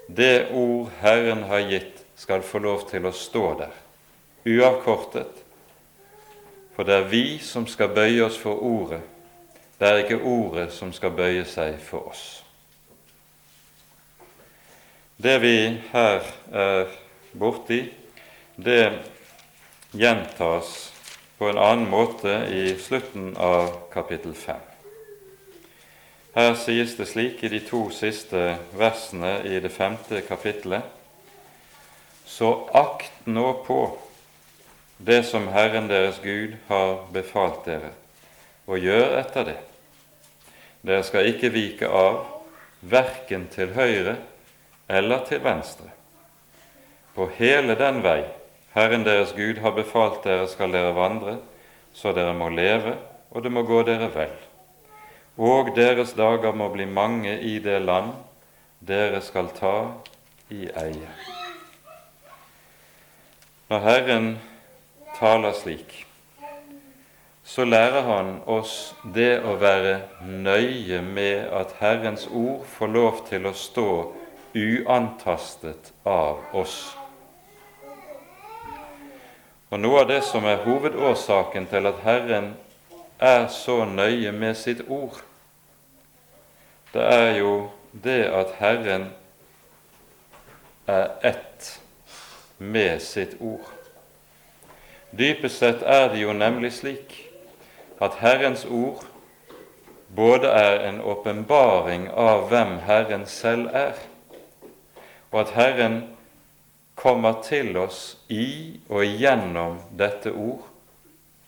[0.08, 3.78] Det ord Herren har gitt, skal få lov til å stå der,
[4.46, 5.40] uavkortet,
[6.76, 9.02] for det er vi som skal bøye oss for Ordet,
[9.80, 12.26] det er ikke Ordet som skal bøye seg for oss.
[15.18, 15.56] Det vi
[15.92, 16.94] her er
[17.38, 17.82] borti,
[18.64, 19.00] det
[19.92, 20.94] gjentas
[21.38, 24.60] på en annen måte i slutten av kapittel 5.
[26.36, 30.84] Her sies det slik i de to siste versene i det femte kapittelet.:
[32.26, 33.98] Så akt nå på
[34.98, 37.90] det som Herren deres Gud har befalt dere,
[38.68, 39.58] og gjør etter det.
[40.82, 42.22] Dere skal ikke vike av,
[42.82, 44.16] verken til høyre
[44.90, 45.90] eller til venstre.
[47.16, 48.22] På hele den vei
[48.74, 51.38] Herren deres Gud har befalt dere, skal dere vandre,
[51.94, 52.96] så dere må leve,
[53.32, 54.32] og det må gå dere vel.
[55.38, 58.14] Og deres dager må bli mange i det land
[58.80, 59.76] dere skal ta
[60.50, 61.12] i eie.
[63.72, 64.32] Når Herren
[65.20, 66.06] taler slik,
[67.44, 73.48] så lærer han oss det å være nøye med at Herrens ord får lov til
[73.48, 73.90] å stå
[74.56, 77.01] uantastet av oss.
[79.72, 82.50] Og Noe av det som er hovedårsaken til at Herren
[83.24, 85.22] er så nøye med sitt ord,
[86.92, 87.54] det er jo
[88.04, 89.06] det at Herren
[90.92, 91.80] er ett
[92.58, 93.72] med sitt ord.
[95.16, 97.16] Dypest sett er det jo nemlig slik
[98.04, 99.06] at Herrens ord
[100.16, 103.96] både er en åpenbaring av hvem Herren selv er,
[105.32, 106.02] og at Herren
[107.02, 110.68] kommer til oss i og gjennom dette ord,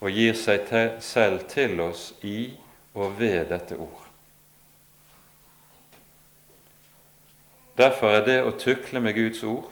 [0.01, 2.55] og gir seg til, selv til oss i
[2.97, 4.01] og ved dette ord.
[7.77, 9.69] Derfor er det å tukle med Guds ord,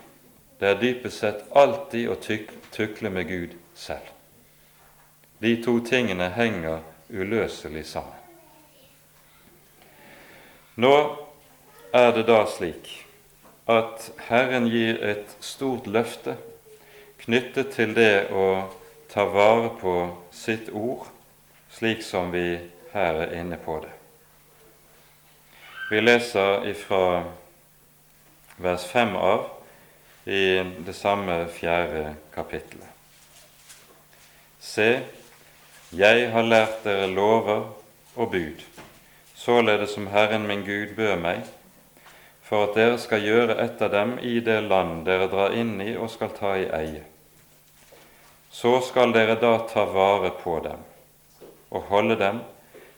[0.61, 4.05] det er dypest sett alltid å tukle med Gud selv.
[5.41, 8.17] De to tingene henger uløselig sammen.
[10.77, 10.93] Nå
[11.93, 12.89] er det da slik
[13.69, 16.37] at Herren gir et stort løfte
[17.21, 18.65] knyttet til det å
[19.11, 19.95] ta vare på
[20.33, 21.05] sitt ord,
[21.69, 22.59] slik som vi
[22.93, 23.91] her er inne på det.
[25.91, 27.23] Vi leser ifra
[28.61, 29.49] vers 5 av
[30.25, 32.87] i det samme fjerde kapittelet.
[34.61, 35.01] Se,
[35.91, 37.65] jeg har lært dere lover
[38.15, 38.61] og bud,
[39.35, 41.41] således som Herren min Gud bød meg,
[42.51, 46.09] for at dere skal gjøre etter dem i det land dere drar inn i og
[46.11, 47.05] skal ta i eie.
[48.51, 50.83] Så skal dere da ta vare på dem
[51.71, 52.41] og holde dem.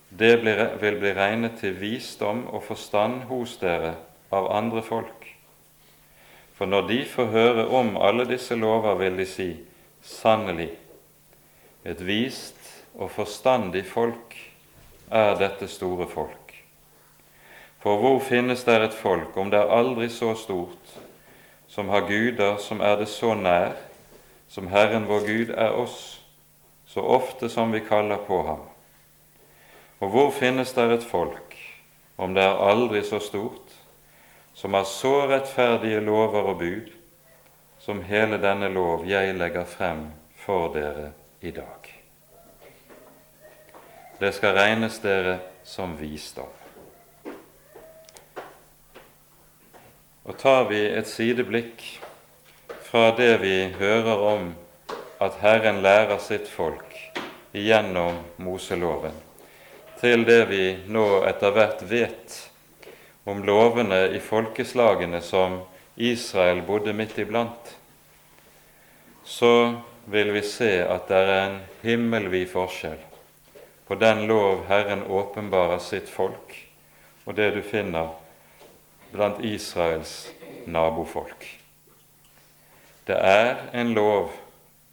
[0.10, 3.94] Det vil bli regnet til visdom og forstand hos dere
[4.34, 5.30] av andre folk.
[6.58, 9.52] For når de får høre om alle disse lover, vil de si,
[10.02, 10.72] sannelig,
[11.86, 12.58] et vist
[12.98, 14.34] og forstandig folk
[15.14, 16.43] er dette store folk.
[17.84, 20.94] For hvor finnes der et folk, om det er aldri så stort,
[21.68, 23.74] som har guder som er det så nær,
[24.48, 26.22] som Herren vår Gud er oss,
[26.88, 28.64] så ofte som vi kaller på ham?
[30.00, 31.58] Og hvor finnes der et folk,
[32.18, 33.76] om det er aldri så stort,
[34.54, 36.90] som har så rettferdige lover og bud,
[37.84, 40.08] som hele denne lov jeg legger frem
[40.40, 41.12] for dere
[41.42, 41.94] i dag?
[44.20, 46.63] Det skal regnes dere som visdom.
[50.24, 51.82] Og tar vi et sideblikk
[52.88, 54.54] fra det vi hører om
[55.24, 56.96] at Herren lærer sitt folk
[57.52, 59.18] igjennom Moseloven,
[60.00, 62.38] til det vi nå etter hvert vet
[63.28, 65.60] om lovene i folkeslagene som
[65.96, 67.76] Israel bodde midt iblant,
[69.28, 73.00] så vil vi se at det er en himmelvid forskjell
[73.88, 76.56] på den lov Herren åpenbarer sitt folk,
[77.28, 78.23] og det du finner
[79.14, 80.32] blant Israels
[80.66, 81.46] nabofolk.
[83.06, 84.32] Det er en lov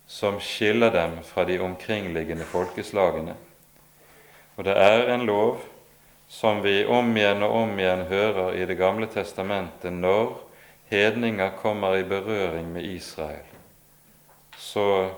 [0.07, 3.37] som skiller dem fra de omkringliggende folkeslagene.
[4.57, 5.63] Og det er en lov
[6.29, 10.37] som vi om igjen og om igjen hører i Det gamle testamentet når
[10.91, 13.47] hedninger kommer i berøring med Israel.
[14.59, 15.11] Så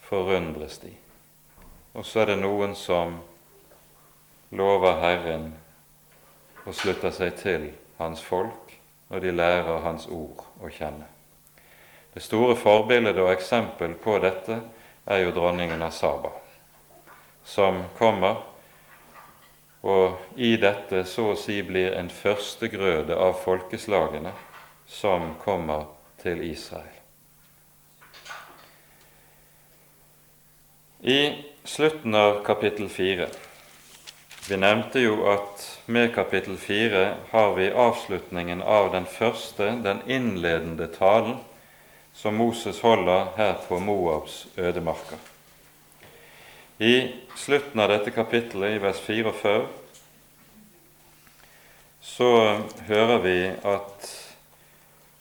[0.00, 0.90] forundres de.
[1.94, 3.20] Og så er det noen som
[4.50, 5.52] lover Herren
[6.64, 8.78] og slutter seg til hans folk,
[9.08, 11.06] når de lærer hans ord å kjenne.
[12.14, 14.60] Det store forbildet og eksempel på dette
[15.04, 16.30] er jo dronningen av Saba,
[17.44, 18.42] som kommer
[19.84, 24.32] og i dette så å si blir en førstegrøde av folkeslagene
[24.88, 25.90] som kommer
[26.22, 26.88] til Israel.
[31.04, 31.18] I
[31.68, 33.28] slutten av kapittel fire
[34.44, 40.84] Vi nevnte jo at med kapittel 4 har vi avslutningen av den første, den innledende
[40.92, 41.38] talen
[42.12, 45.16] som Moses holder her på Moabs ødemarker.
[46.78, 49.62] I slutten av dette kapittelet, i vers 44,
[52.04, 52.28] så
[52.88, 54.10] hører vi at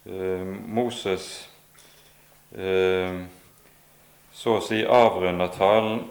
[0.03, 1.29] uh, Moses
[2.59, 3.23] uh,
[4.35, 6.03] så å si avrunder talen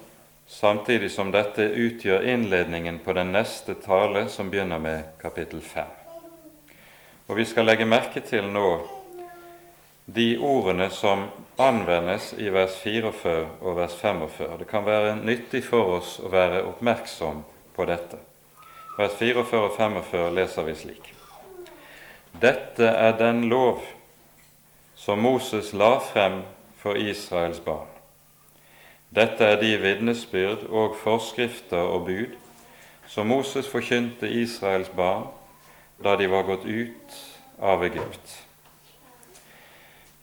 [0.53, 5.87] samtidig som dette utgjør innledningen på den neste tale, som begynner med kapittel 5.
[7.27, 8.67] Og Vi skal legge merke til nå
[10.05, 11.25] de ordene som
[11.57, 14.59] anvendes i vers 44 og vers 45.
[14.59, 17.41] Det kan være nyttig for oss å være oppmerksom
[17.77, 18.21] på dette.
[18.99, 21.15] Vers 44 og 45 leser vi slik.:
[22.33, 23.81] Dette er den lov
[24.95, 26.43] som Moses la frem
[26.83, 27.91] for Israels barn
[29.13, 32.39] dette er de vitnesbyrd og forskrifter og bud
[33.13, 35.27] som Moses forkynte Israels barn
[36.03, 37.19] da de var gått ut
[37.61, 38.39] av Egypt.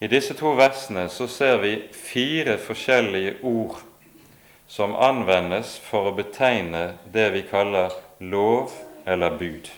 [0.00, 3.78] I disse to versene så ser vi fire forskjellige ord
[4.70, 8.74] som anvendes for å betegne det vi kaller lov
[9.06, 9.70] eller bud.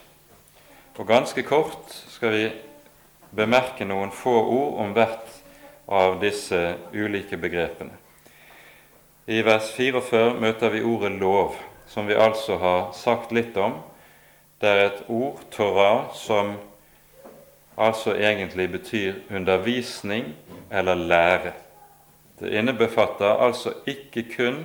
[0.96, 2.44] Og Ganske kort skal vi
[3.34, 5.40] bemerke noen få ord om hvert
[5.88, 8.01] av disse ulike begrepene.
[9.26, 11.54] I vers 44 møter vi ordet lov,
[11.86, 13.76] som vi altså har sagt litt om.
[14.58, 16.56] Det er et ord, Torah, som
[17.78, 20.32] altså egentlig betyr undervisning
[20.70, 21.52] eller lære.
[22.40, 24.64] Det innebefatter altså ikke kun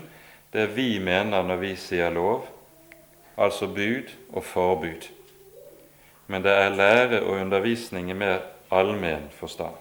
[0.54, 2.48] det vi mener når vi sier lov,
[3.38, 5.06] altså bud og forbud,
[6.28, 8.42] men det er lære og undervisning i mer
[8.72, 9.76] allmenn forstand.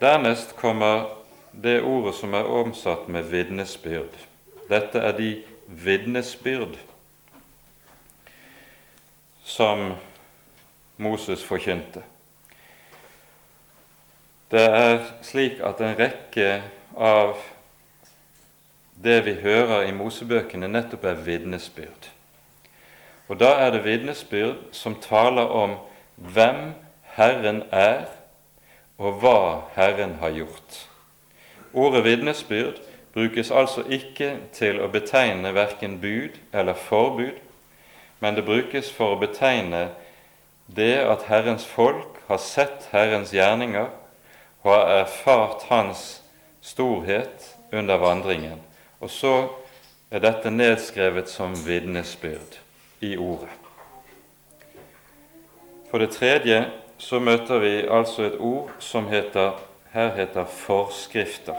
[0.00, 1.19] Dernest kommer
[1.52, 4.14] det ordet som er omsatt med vitnesbyrd.
[4.70, 5.30] Dette er de
[5.66, 6.78] vitnesbyrd
[9.44, 9.94] som
[10.96, 12.02] Moses forkynte.
[14.50, 16.62] Det er slik at en rekke
[16.98, 17.36] av
[19.00, 22.10] det vi hører i Mosebøkene, nettopp er vitnesbyrd.
[23.30, 25.76] Og da er det vitnesbyrd som taler om
[26.16, 26.72] hvem
[27.14, 28.10] Herren er,
[28.98, 29.38] og hva
[29.76, 30.89] Herren har gjort.
[31.72, 32.80] Ordet vitnesbyrd
[33.14, 37.38] brukes altså ikke til å betegne verken bud eller forbud,
[38.20, 39.88] men det brukes for å betegne
[40.70, 43.88] det at Herrens folk har sett Herrens gjerninger
[44.62, 46.20] og har erfart Hans
[46.62, 48.60] storhet under vandringen.
[49.00, 49.34] Og så
[50.10, 52.58] er dette nedskrevet som vitnesbyrd
[53.00, 53.50] i ordet.
[55.90, 56.60] For det tredje
[56.98, 59.56] så møter vi altså et ord som heter,
[59.92, 61.56] her heter forskrifter.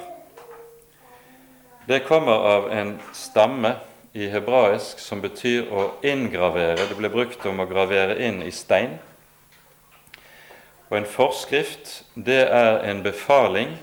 [1.85, 3.75] Det kommer av en stamme
[4.13, 6.87] i hebraisk som betyr å inngravere.
[6.87, 8.99] Det ble brukt om å gravere inn i stein.
[10.91, 13.77] Og en forskrift, det er en befaling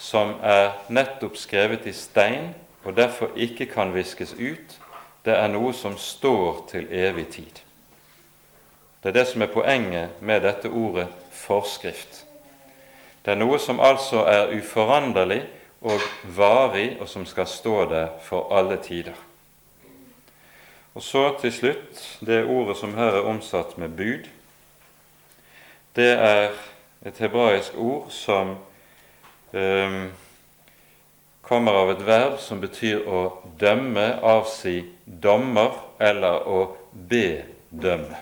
[0.00, 2.52] som er nettopp skrevet i stein,
[2.84, 4.76] og derfor ikke kan viskes ut.
[5.24, 7.60] Det er noe som står til evig tid.
[9.00, 12.24] Det er det som er poenget med dette ordet forskrift.
[13.24, 15.42] Det er noe som altså er uforanderlig
[15.80, 16.00] og
[16.36, 19.16] varig, og som skal stå der for alle tider.
[20.94, 24.28] Og så til slutt det ordet som her er omsatt med bud
[25.96, 26.52] det er
[27.06, 28.54] et hebraisk ord som
[29.52, 30.04] um,
[31.42, 33.22] kommer av et verb som betyr å
[33.58, 36.60] dømme, avsi dommer eller å
[36.92, 38.20] bedømme.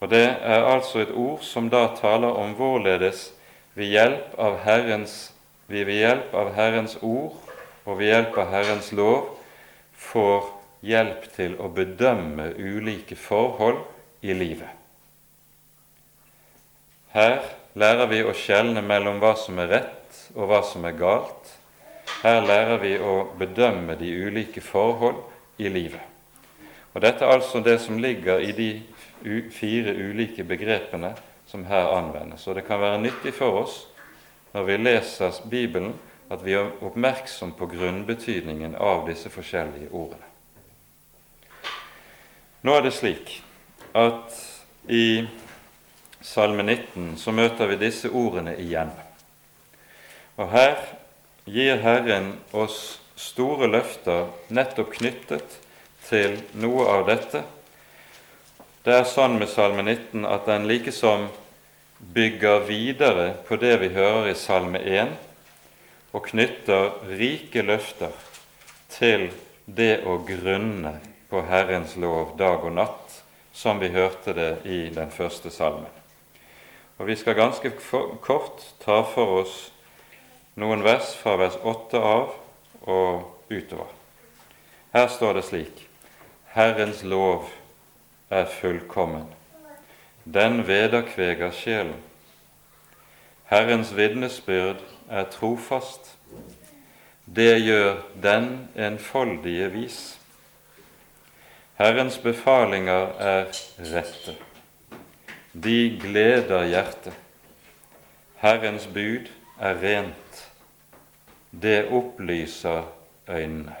[0.00, 3.28] Og Det er altså et ord som da taler om hvorledes
[3.74, 5.32] ved hjelp av Herrens,
[5.66, 7.38] vi ved hjelp av Herrens ord
[7.86, 9.32] og ved hjelp av Herrens lov
[9.96, 10.50] får
[10.84, 13.80] hjelp til å bedømme ulike forhold
[14.22, 14.70] i livet.
[17.12, 17.40] Her
[17.78, 21.50] lærer vi å skjelne mellom hva som er rett og hva som er galt.
[22.22, 25.20] Her lærer vi å bedømme de ulike forhold
[25.60, 26.00] i livet.
[26.92, 28.70] Og Dette er altså det som ligger i de
[29.54, 31.14] fire ulike begrepene
[31.52, 32.46] som her anvendes.
[32.48, 33.74] Og det kan være nyttig for oss
[34.52, 35.92] når vi leser Bibelen,
[36.32, 40.24] at vi er oppmerksom på grunnbetydningen av disse forskjellige ordene.
[42.64, 43.34] Nå er det slik
[43.92, 44.36] at
[44.88, 45.28] i
[46.22, 48.92] Salme 19 så møter vi disse ordene igjen.
[50.40, 50.78] Og her
[51.44, 55.58] gir Herren oss store løfter nettopp knyttet
[56.08, 57.44] til noe av dette.
[58.86, 61.28] Det er sånn med Salme 19 at den likesom
[62.14, 65.14] bygger videre på det vi hører i Salme 1,
[66.12, 68.12] og knytter rike løfter
[68.92, 69.30] til
[69.66, 70.98] det å grunne
[71.30, 73.22] på Herrens lov dag og natt,
[73.52, 75.90] som vi hørte det i den første salmen.
[76.98, 77.72] Og Vi skal ganske
[78.22, 79.72] kort ta for oss
[80.54, 82.34] noen vers fra vers 8 av
[82.82, 83.88] og utover.
[84.92, 85.86] Her står det slik
[86.52, 87.48] Herrens lov
[88.30, 89.41] er fullkommen.
[90.24, 91.98] Den vederkveger sjelen.
[93.44, 96.14] Herrens vitnesbyrd er trofast.
[97.26, 99.98] Det gjør den enfoldige vis.
[101.74, 104.36] Herrens befalinger er rette.
[105.52, 107.18] De gleder hjertet.
[108.36, 109.26] Herrens bud
[109.60, 110.44] er rent.
[111.62, 112.86] Det opplyser
[113.28, 113.74] øynene.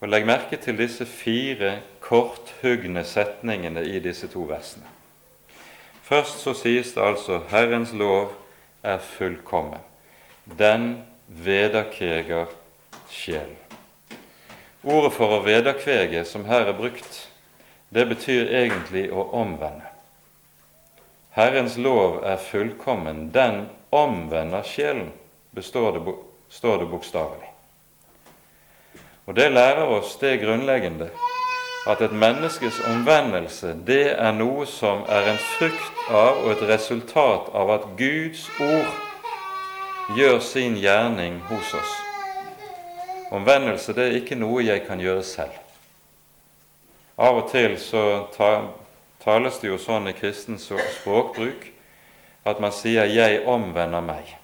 [0.00, 4.97] Og Legg merke til disse fire korthugne setningene i disse to versene.
[6.08, 8.32] Først så sies det altså 'Herrens lov
[8.82, 9.84] er fullkommen'.
[10.58, 12.46] Den vederkveger
[13.10, 13.56] sjel.
[14.84, 17.28] Ordet for å vederkvege som her er brukt,
[17.92, 19.84] det betyr egentlig å omvende.
[21.36, 25.12] Herrens lov er fullkommen, den omvender sjelen,
[25.52, 26.14] består det,
[26.48, 27.52] står det bokstavelig.
[29.26, 31.10] Og Det lærer oss det grunnleggende
[31.88, 37.48] at et menneskes omvendelse det er noe som er en frukt av og et resultat
[37.56, 41.94] av at Guds ord gjør sin gjerning hos oss.
[43.32, 45.56] Omvendelse det er ikke noe jeg kan gjøre selv.
[47.18, 48.04] Av og til så
[49.24, 51.70] tales det jo sånn i kristen språkbruk
[52.48, 54.36] at man sier 'jeg omvender meg'.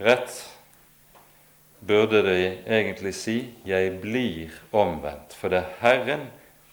[0.00, 0.53] Rett
[1.86, 6.30] burde de egentlig si 'jeg blir omvendt', for det er Herren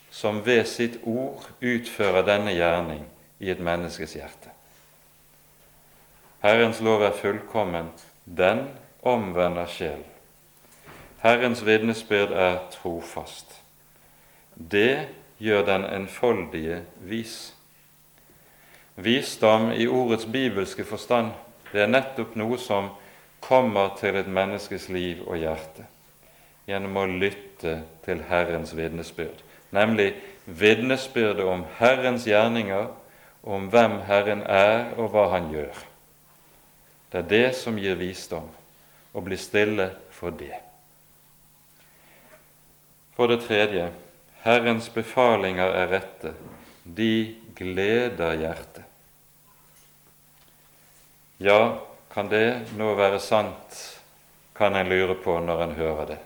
[0.09, 3.05] som ved sitt ord utfører denne gjerning
[3.39, 4.49] i et menneskes hjerte.
[6.41, 7.91] Herrens lov er fullkommen,
[8.25, 8.67] den
[9.03, 10.05] omvender sjelen.
[11.21, 13.61] Herrens vitnesbyrd er trofast.
[14.71, 15.07] Det
[15.39, 17.53] gjør den enfoldige vis.
[18.95, 21.31] Visdom i ordets bibelske forstand,
[21.71, 22.89] det er nettopp noe som
[23.41, 25.87] kommer til et menneskes liv og hjerte
[26.69, 29.41] gjennom å lytte til Herrens vitnesbyrd,
[29.75, 30.13] nemlig
[30.45, 32.87] vitnesbyrdet om Herrens gjerninger,
[33.41, 35.73] om hvem Herren er og hva Han gjør.
[37.11, 38.47] Det er det som gir visdom,
[39.11, 40.55] å bli stille for det.
[43.17, 43.89] For det tredje
[44.45, 46.31] Herrens befalinger er rette,
[46.85, 48.85] de gleder hjertet.
[51.41, 51.81] Ja,
[52.13, 53.77] kan det nå være sant,
[54.55, 56.19] kan en lure på når en hører det.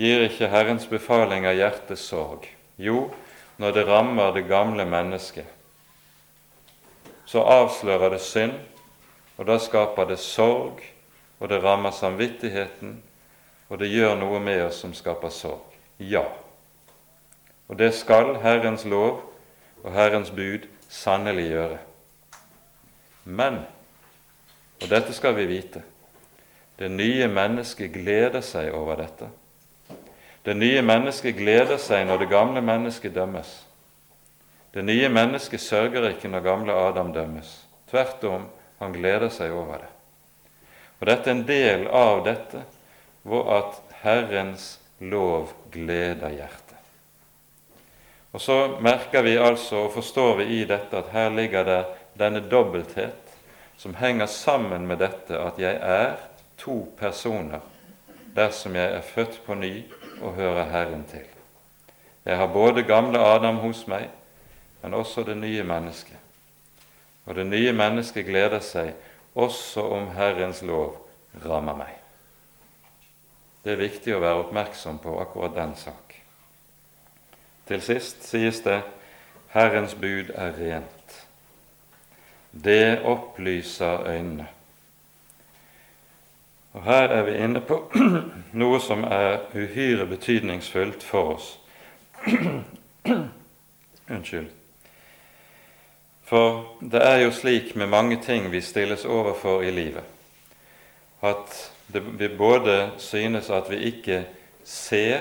[0.00, 2.48] Gir ikke Herrens befalinger hjertet sorg?
[2.76, 3.12] Jo,
[3.62, 5.46] når det rammer det gamle mennesket,
[7.24, 8.56] så avslører det synd,
[9.38, 10.82] og da skaper det sorg,
[11.38, 12.98] og det rammer samvittigheten,
[13.68, 15.78] og det gjør noe med oss som skaper sorg.
[15.98, 16.24] Ja.
[17.68, 19.22] Og det skal Herrens lov
[19.84, 21.78] og Herrens bud sannelig gjøre.
[23.24, 23.62] Men,
[24.84, 25.80] og dette skal vi vite,
[26.76, 29.30] det nye mennesket gleder seg over dette.
[30.44, 33.48] Det nye mennesket gleder seg når det gamle mennesket dømmes.
[34.76, 37.54] Det nye mennesket sørger ikke når gamle Adam dømmes.
[37.88, 38.44] Tvert om,
[38.82, 39.90] han gleder seg over det.
[41.00, 42.60] Og Dette er en del av dette,
[43.24, 46.76] hvor at Herrens lov gleder hjertet.
[48.36, 51.82] Og Så merker vi altså og forstår vi i dette at her ligger det
[52.18, 53.23] denne dobbelthet
[53.84, 56.14] som henger sammen med dette at jeg er
[56.56, 57.60] to personer
[58.32, 59.72] dersom jeg er født på ny
[60.22, 61.26] og hører Herren til.
[62.24, 64.06] Jeg har både gamle Adam hos meg,
[64.80, 66.16] men også det nye mennesket.
[67.26, 68.94] Og det nye mennesket gleder seg
[69.36, 70.96] også om Herrens lov
[71.44, 71.92] rammer meg.
[73.64, 76.16] Det er viktig å være oppmerksom på akkurat den sak.
[77.68, 78.80] Til sist sies det
[79.52, 81.03] Herrens bud er rent.
[82.64, 84.46] Det opplyser øynene.
[86.72, 87.92] Og Her er vi inne på
[88.60, 91.60] noe som er uhyre betydningsfullt for oss.
[94.14, 94.50] Unnskyld.
[96.24, 100.02] For det er jo slik med mange ting vi stilles overfor i livet,
[101.22, 104.24] at det, vi både synes at vi ikke
[104.64, 105.20] ser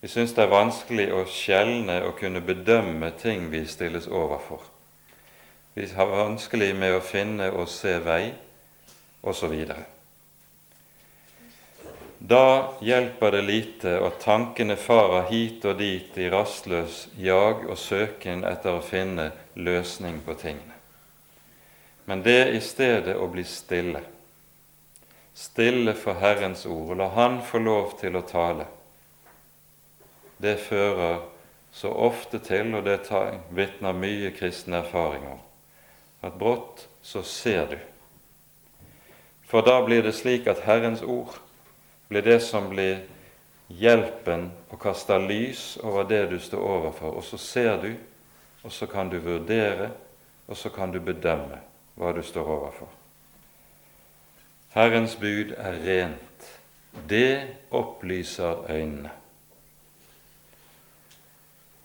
[0.00, 4.60] Vi syns det er vanskelig å skjelne og kunne bedømme ting vi stilles overfor.
[5.78, 8.32] Vi har vanskelig med å finne og se vei,
[9.22, 9.52] osv.
[12.18, 18.42] Da hjelper det lite at tankene farer hit og dit i rastløs jag og søken
[18.50, 20.74] etter å finne løsning på tingene.
[22.10, 24.02] Men det i stedet å bli stille,
[25.30, 28.66] stille for Herrens ord, la Han få lov til å tale,
[30.42, 31.20] det fører
[31.70, 33.04] så ofte til, og det
[33.54, 35.44] vitner mye kristen erfaring om,
[36.20, 37.78] at brått så ser du.
[39.48, 41.38] For da blir det slik at Herrens ord
[42.08, 43.04] blir det som blir
[43.68, 47.16] hjelpen og kaster lys over det du står overfor.
[47.20, 47.92] Og så ser du,
[48.62, 49.90] og så kan du vurdere,
[50.48, 51.60] og så kan du bedømme
[51.98, 52.88] hva du står overfor.
[54.74, 56.50] Herrens bud er rent.
[57.08, 59.10] Det opplyser øynene.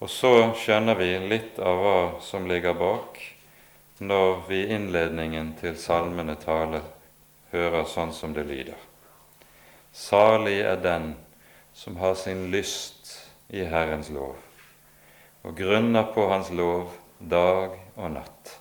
[0.03, 3.21] Og så skjønner vi litt av hva som ligger bak
[4.07, 6.83] når vi i innledningen til salmene taler,
[7.53, 8.79] hører sånn som det lyder.
[9.93, 11.13] Salig er den
[11.73, 13.13] som har sin lyst
[13.53, 14.35] i Herrens lov,
[15.43, 18.55] og grunner på Hans lov dag og natt.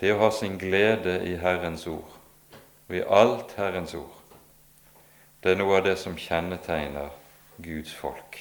[0.00, 2.16] Det å ha sin glede i Herrens ord,
[2.88, 4.18] og i alt Herrens ord,
[5.42, 7.10] det er noe av det som kjennetegner
[7.62, 8.38] Guds folk.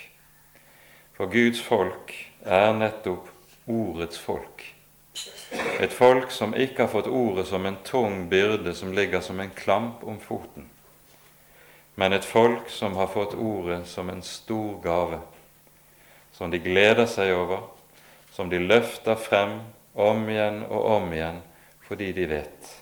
[1.18, 2.14] For Guds folk
[2.46, 3.28] er nettopp
[3.70, 4.64] ordets folk.
[5.82, 9.52] Et folk som ikke har fått ordet som en tung byrde som ligger som en
[9.56, 10.70] klamp om foten,
[11.96, 15.20] men et folk som har fått ordet som en stor gave,
[16.32, 17.66] som de gleder seg over,
[18.32, 19.60] som de løfter frem
[19.94, 21.42] om igjen og om igjen
[21.90, 22.78] fordi de vet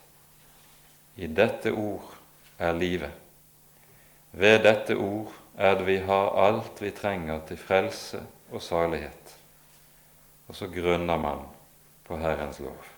[1.19, 2.13] i dette ord
[2.57, 3.11] er livet.
[4.31, 8.21] Ved dette ord er det vi har alt vi trenger til frelse
[8.53, 9.33] og salighet.
[10.47, 11.43] Og så grunner man
[12.09, 12.89] på Herrens lov.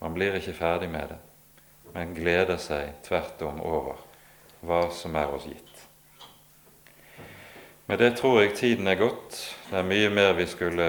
[0.00, 1.18] Man blir ikke ferdig med det,
[1.92, 4.00] men gleder seg tvert om over
[4.64, 5.84] hva som er oss gitt.
[7.86, 9.36] Med det tror jeg tiden er gått.
[9.68, 10.88] Det er mye mer vi skulle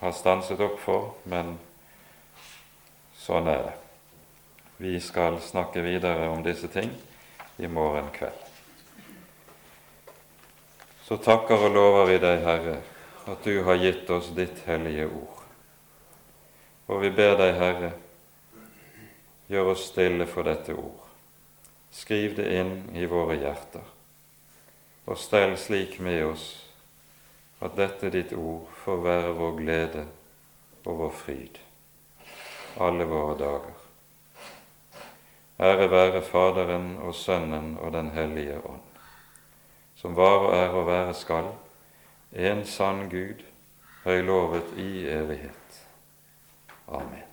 [0.00, 1.58] ha stanset opp for, men
[3.20, 3.76] sånn er det.
[4.80, 6.90] Vi skal snakke videre om disse ting
[7.60, 8.46] i morgen kveld.
[11.06, 12.80] så takker og lover vi deg, Herre,
[13.30, 15.35] at du har gitt oss ditt hellige ord.
[16.86, 17.90] Og vi ber deg, Herre,
[19.50, 21.02] gjør oss stille for dette ord.
[21.90, 23.84] Skriv det inn i våre hjerter,
[25.06, 26.48] og stell slik med oss
[27.64, 30.08] at dette ditt ord får være vår glede
[30.84, 31.62] og vår fryd
[32.76, 33.74] alle våre dager.
[35.60, 38.82] Ære være Faderen og Sønnen og Den hellige ånd,
[39.96, 41.48] som var og er og være skal,
[42.32, 43.40] en sann Gud,
[44.04, 45.65] høylovet i evighet.
[46.88, 47.25] Amen.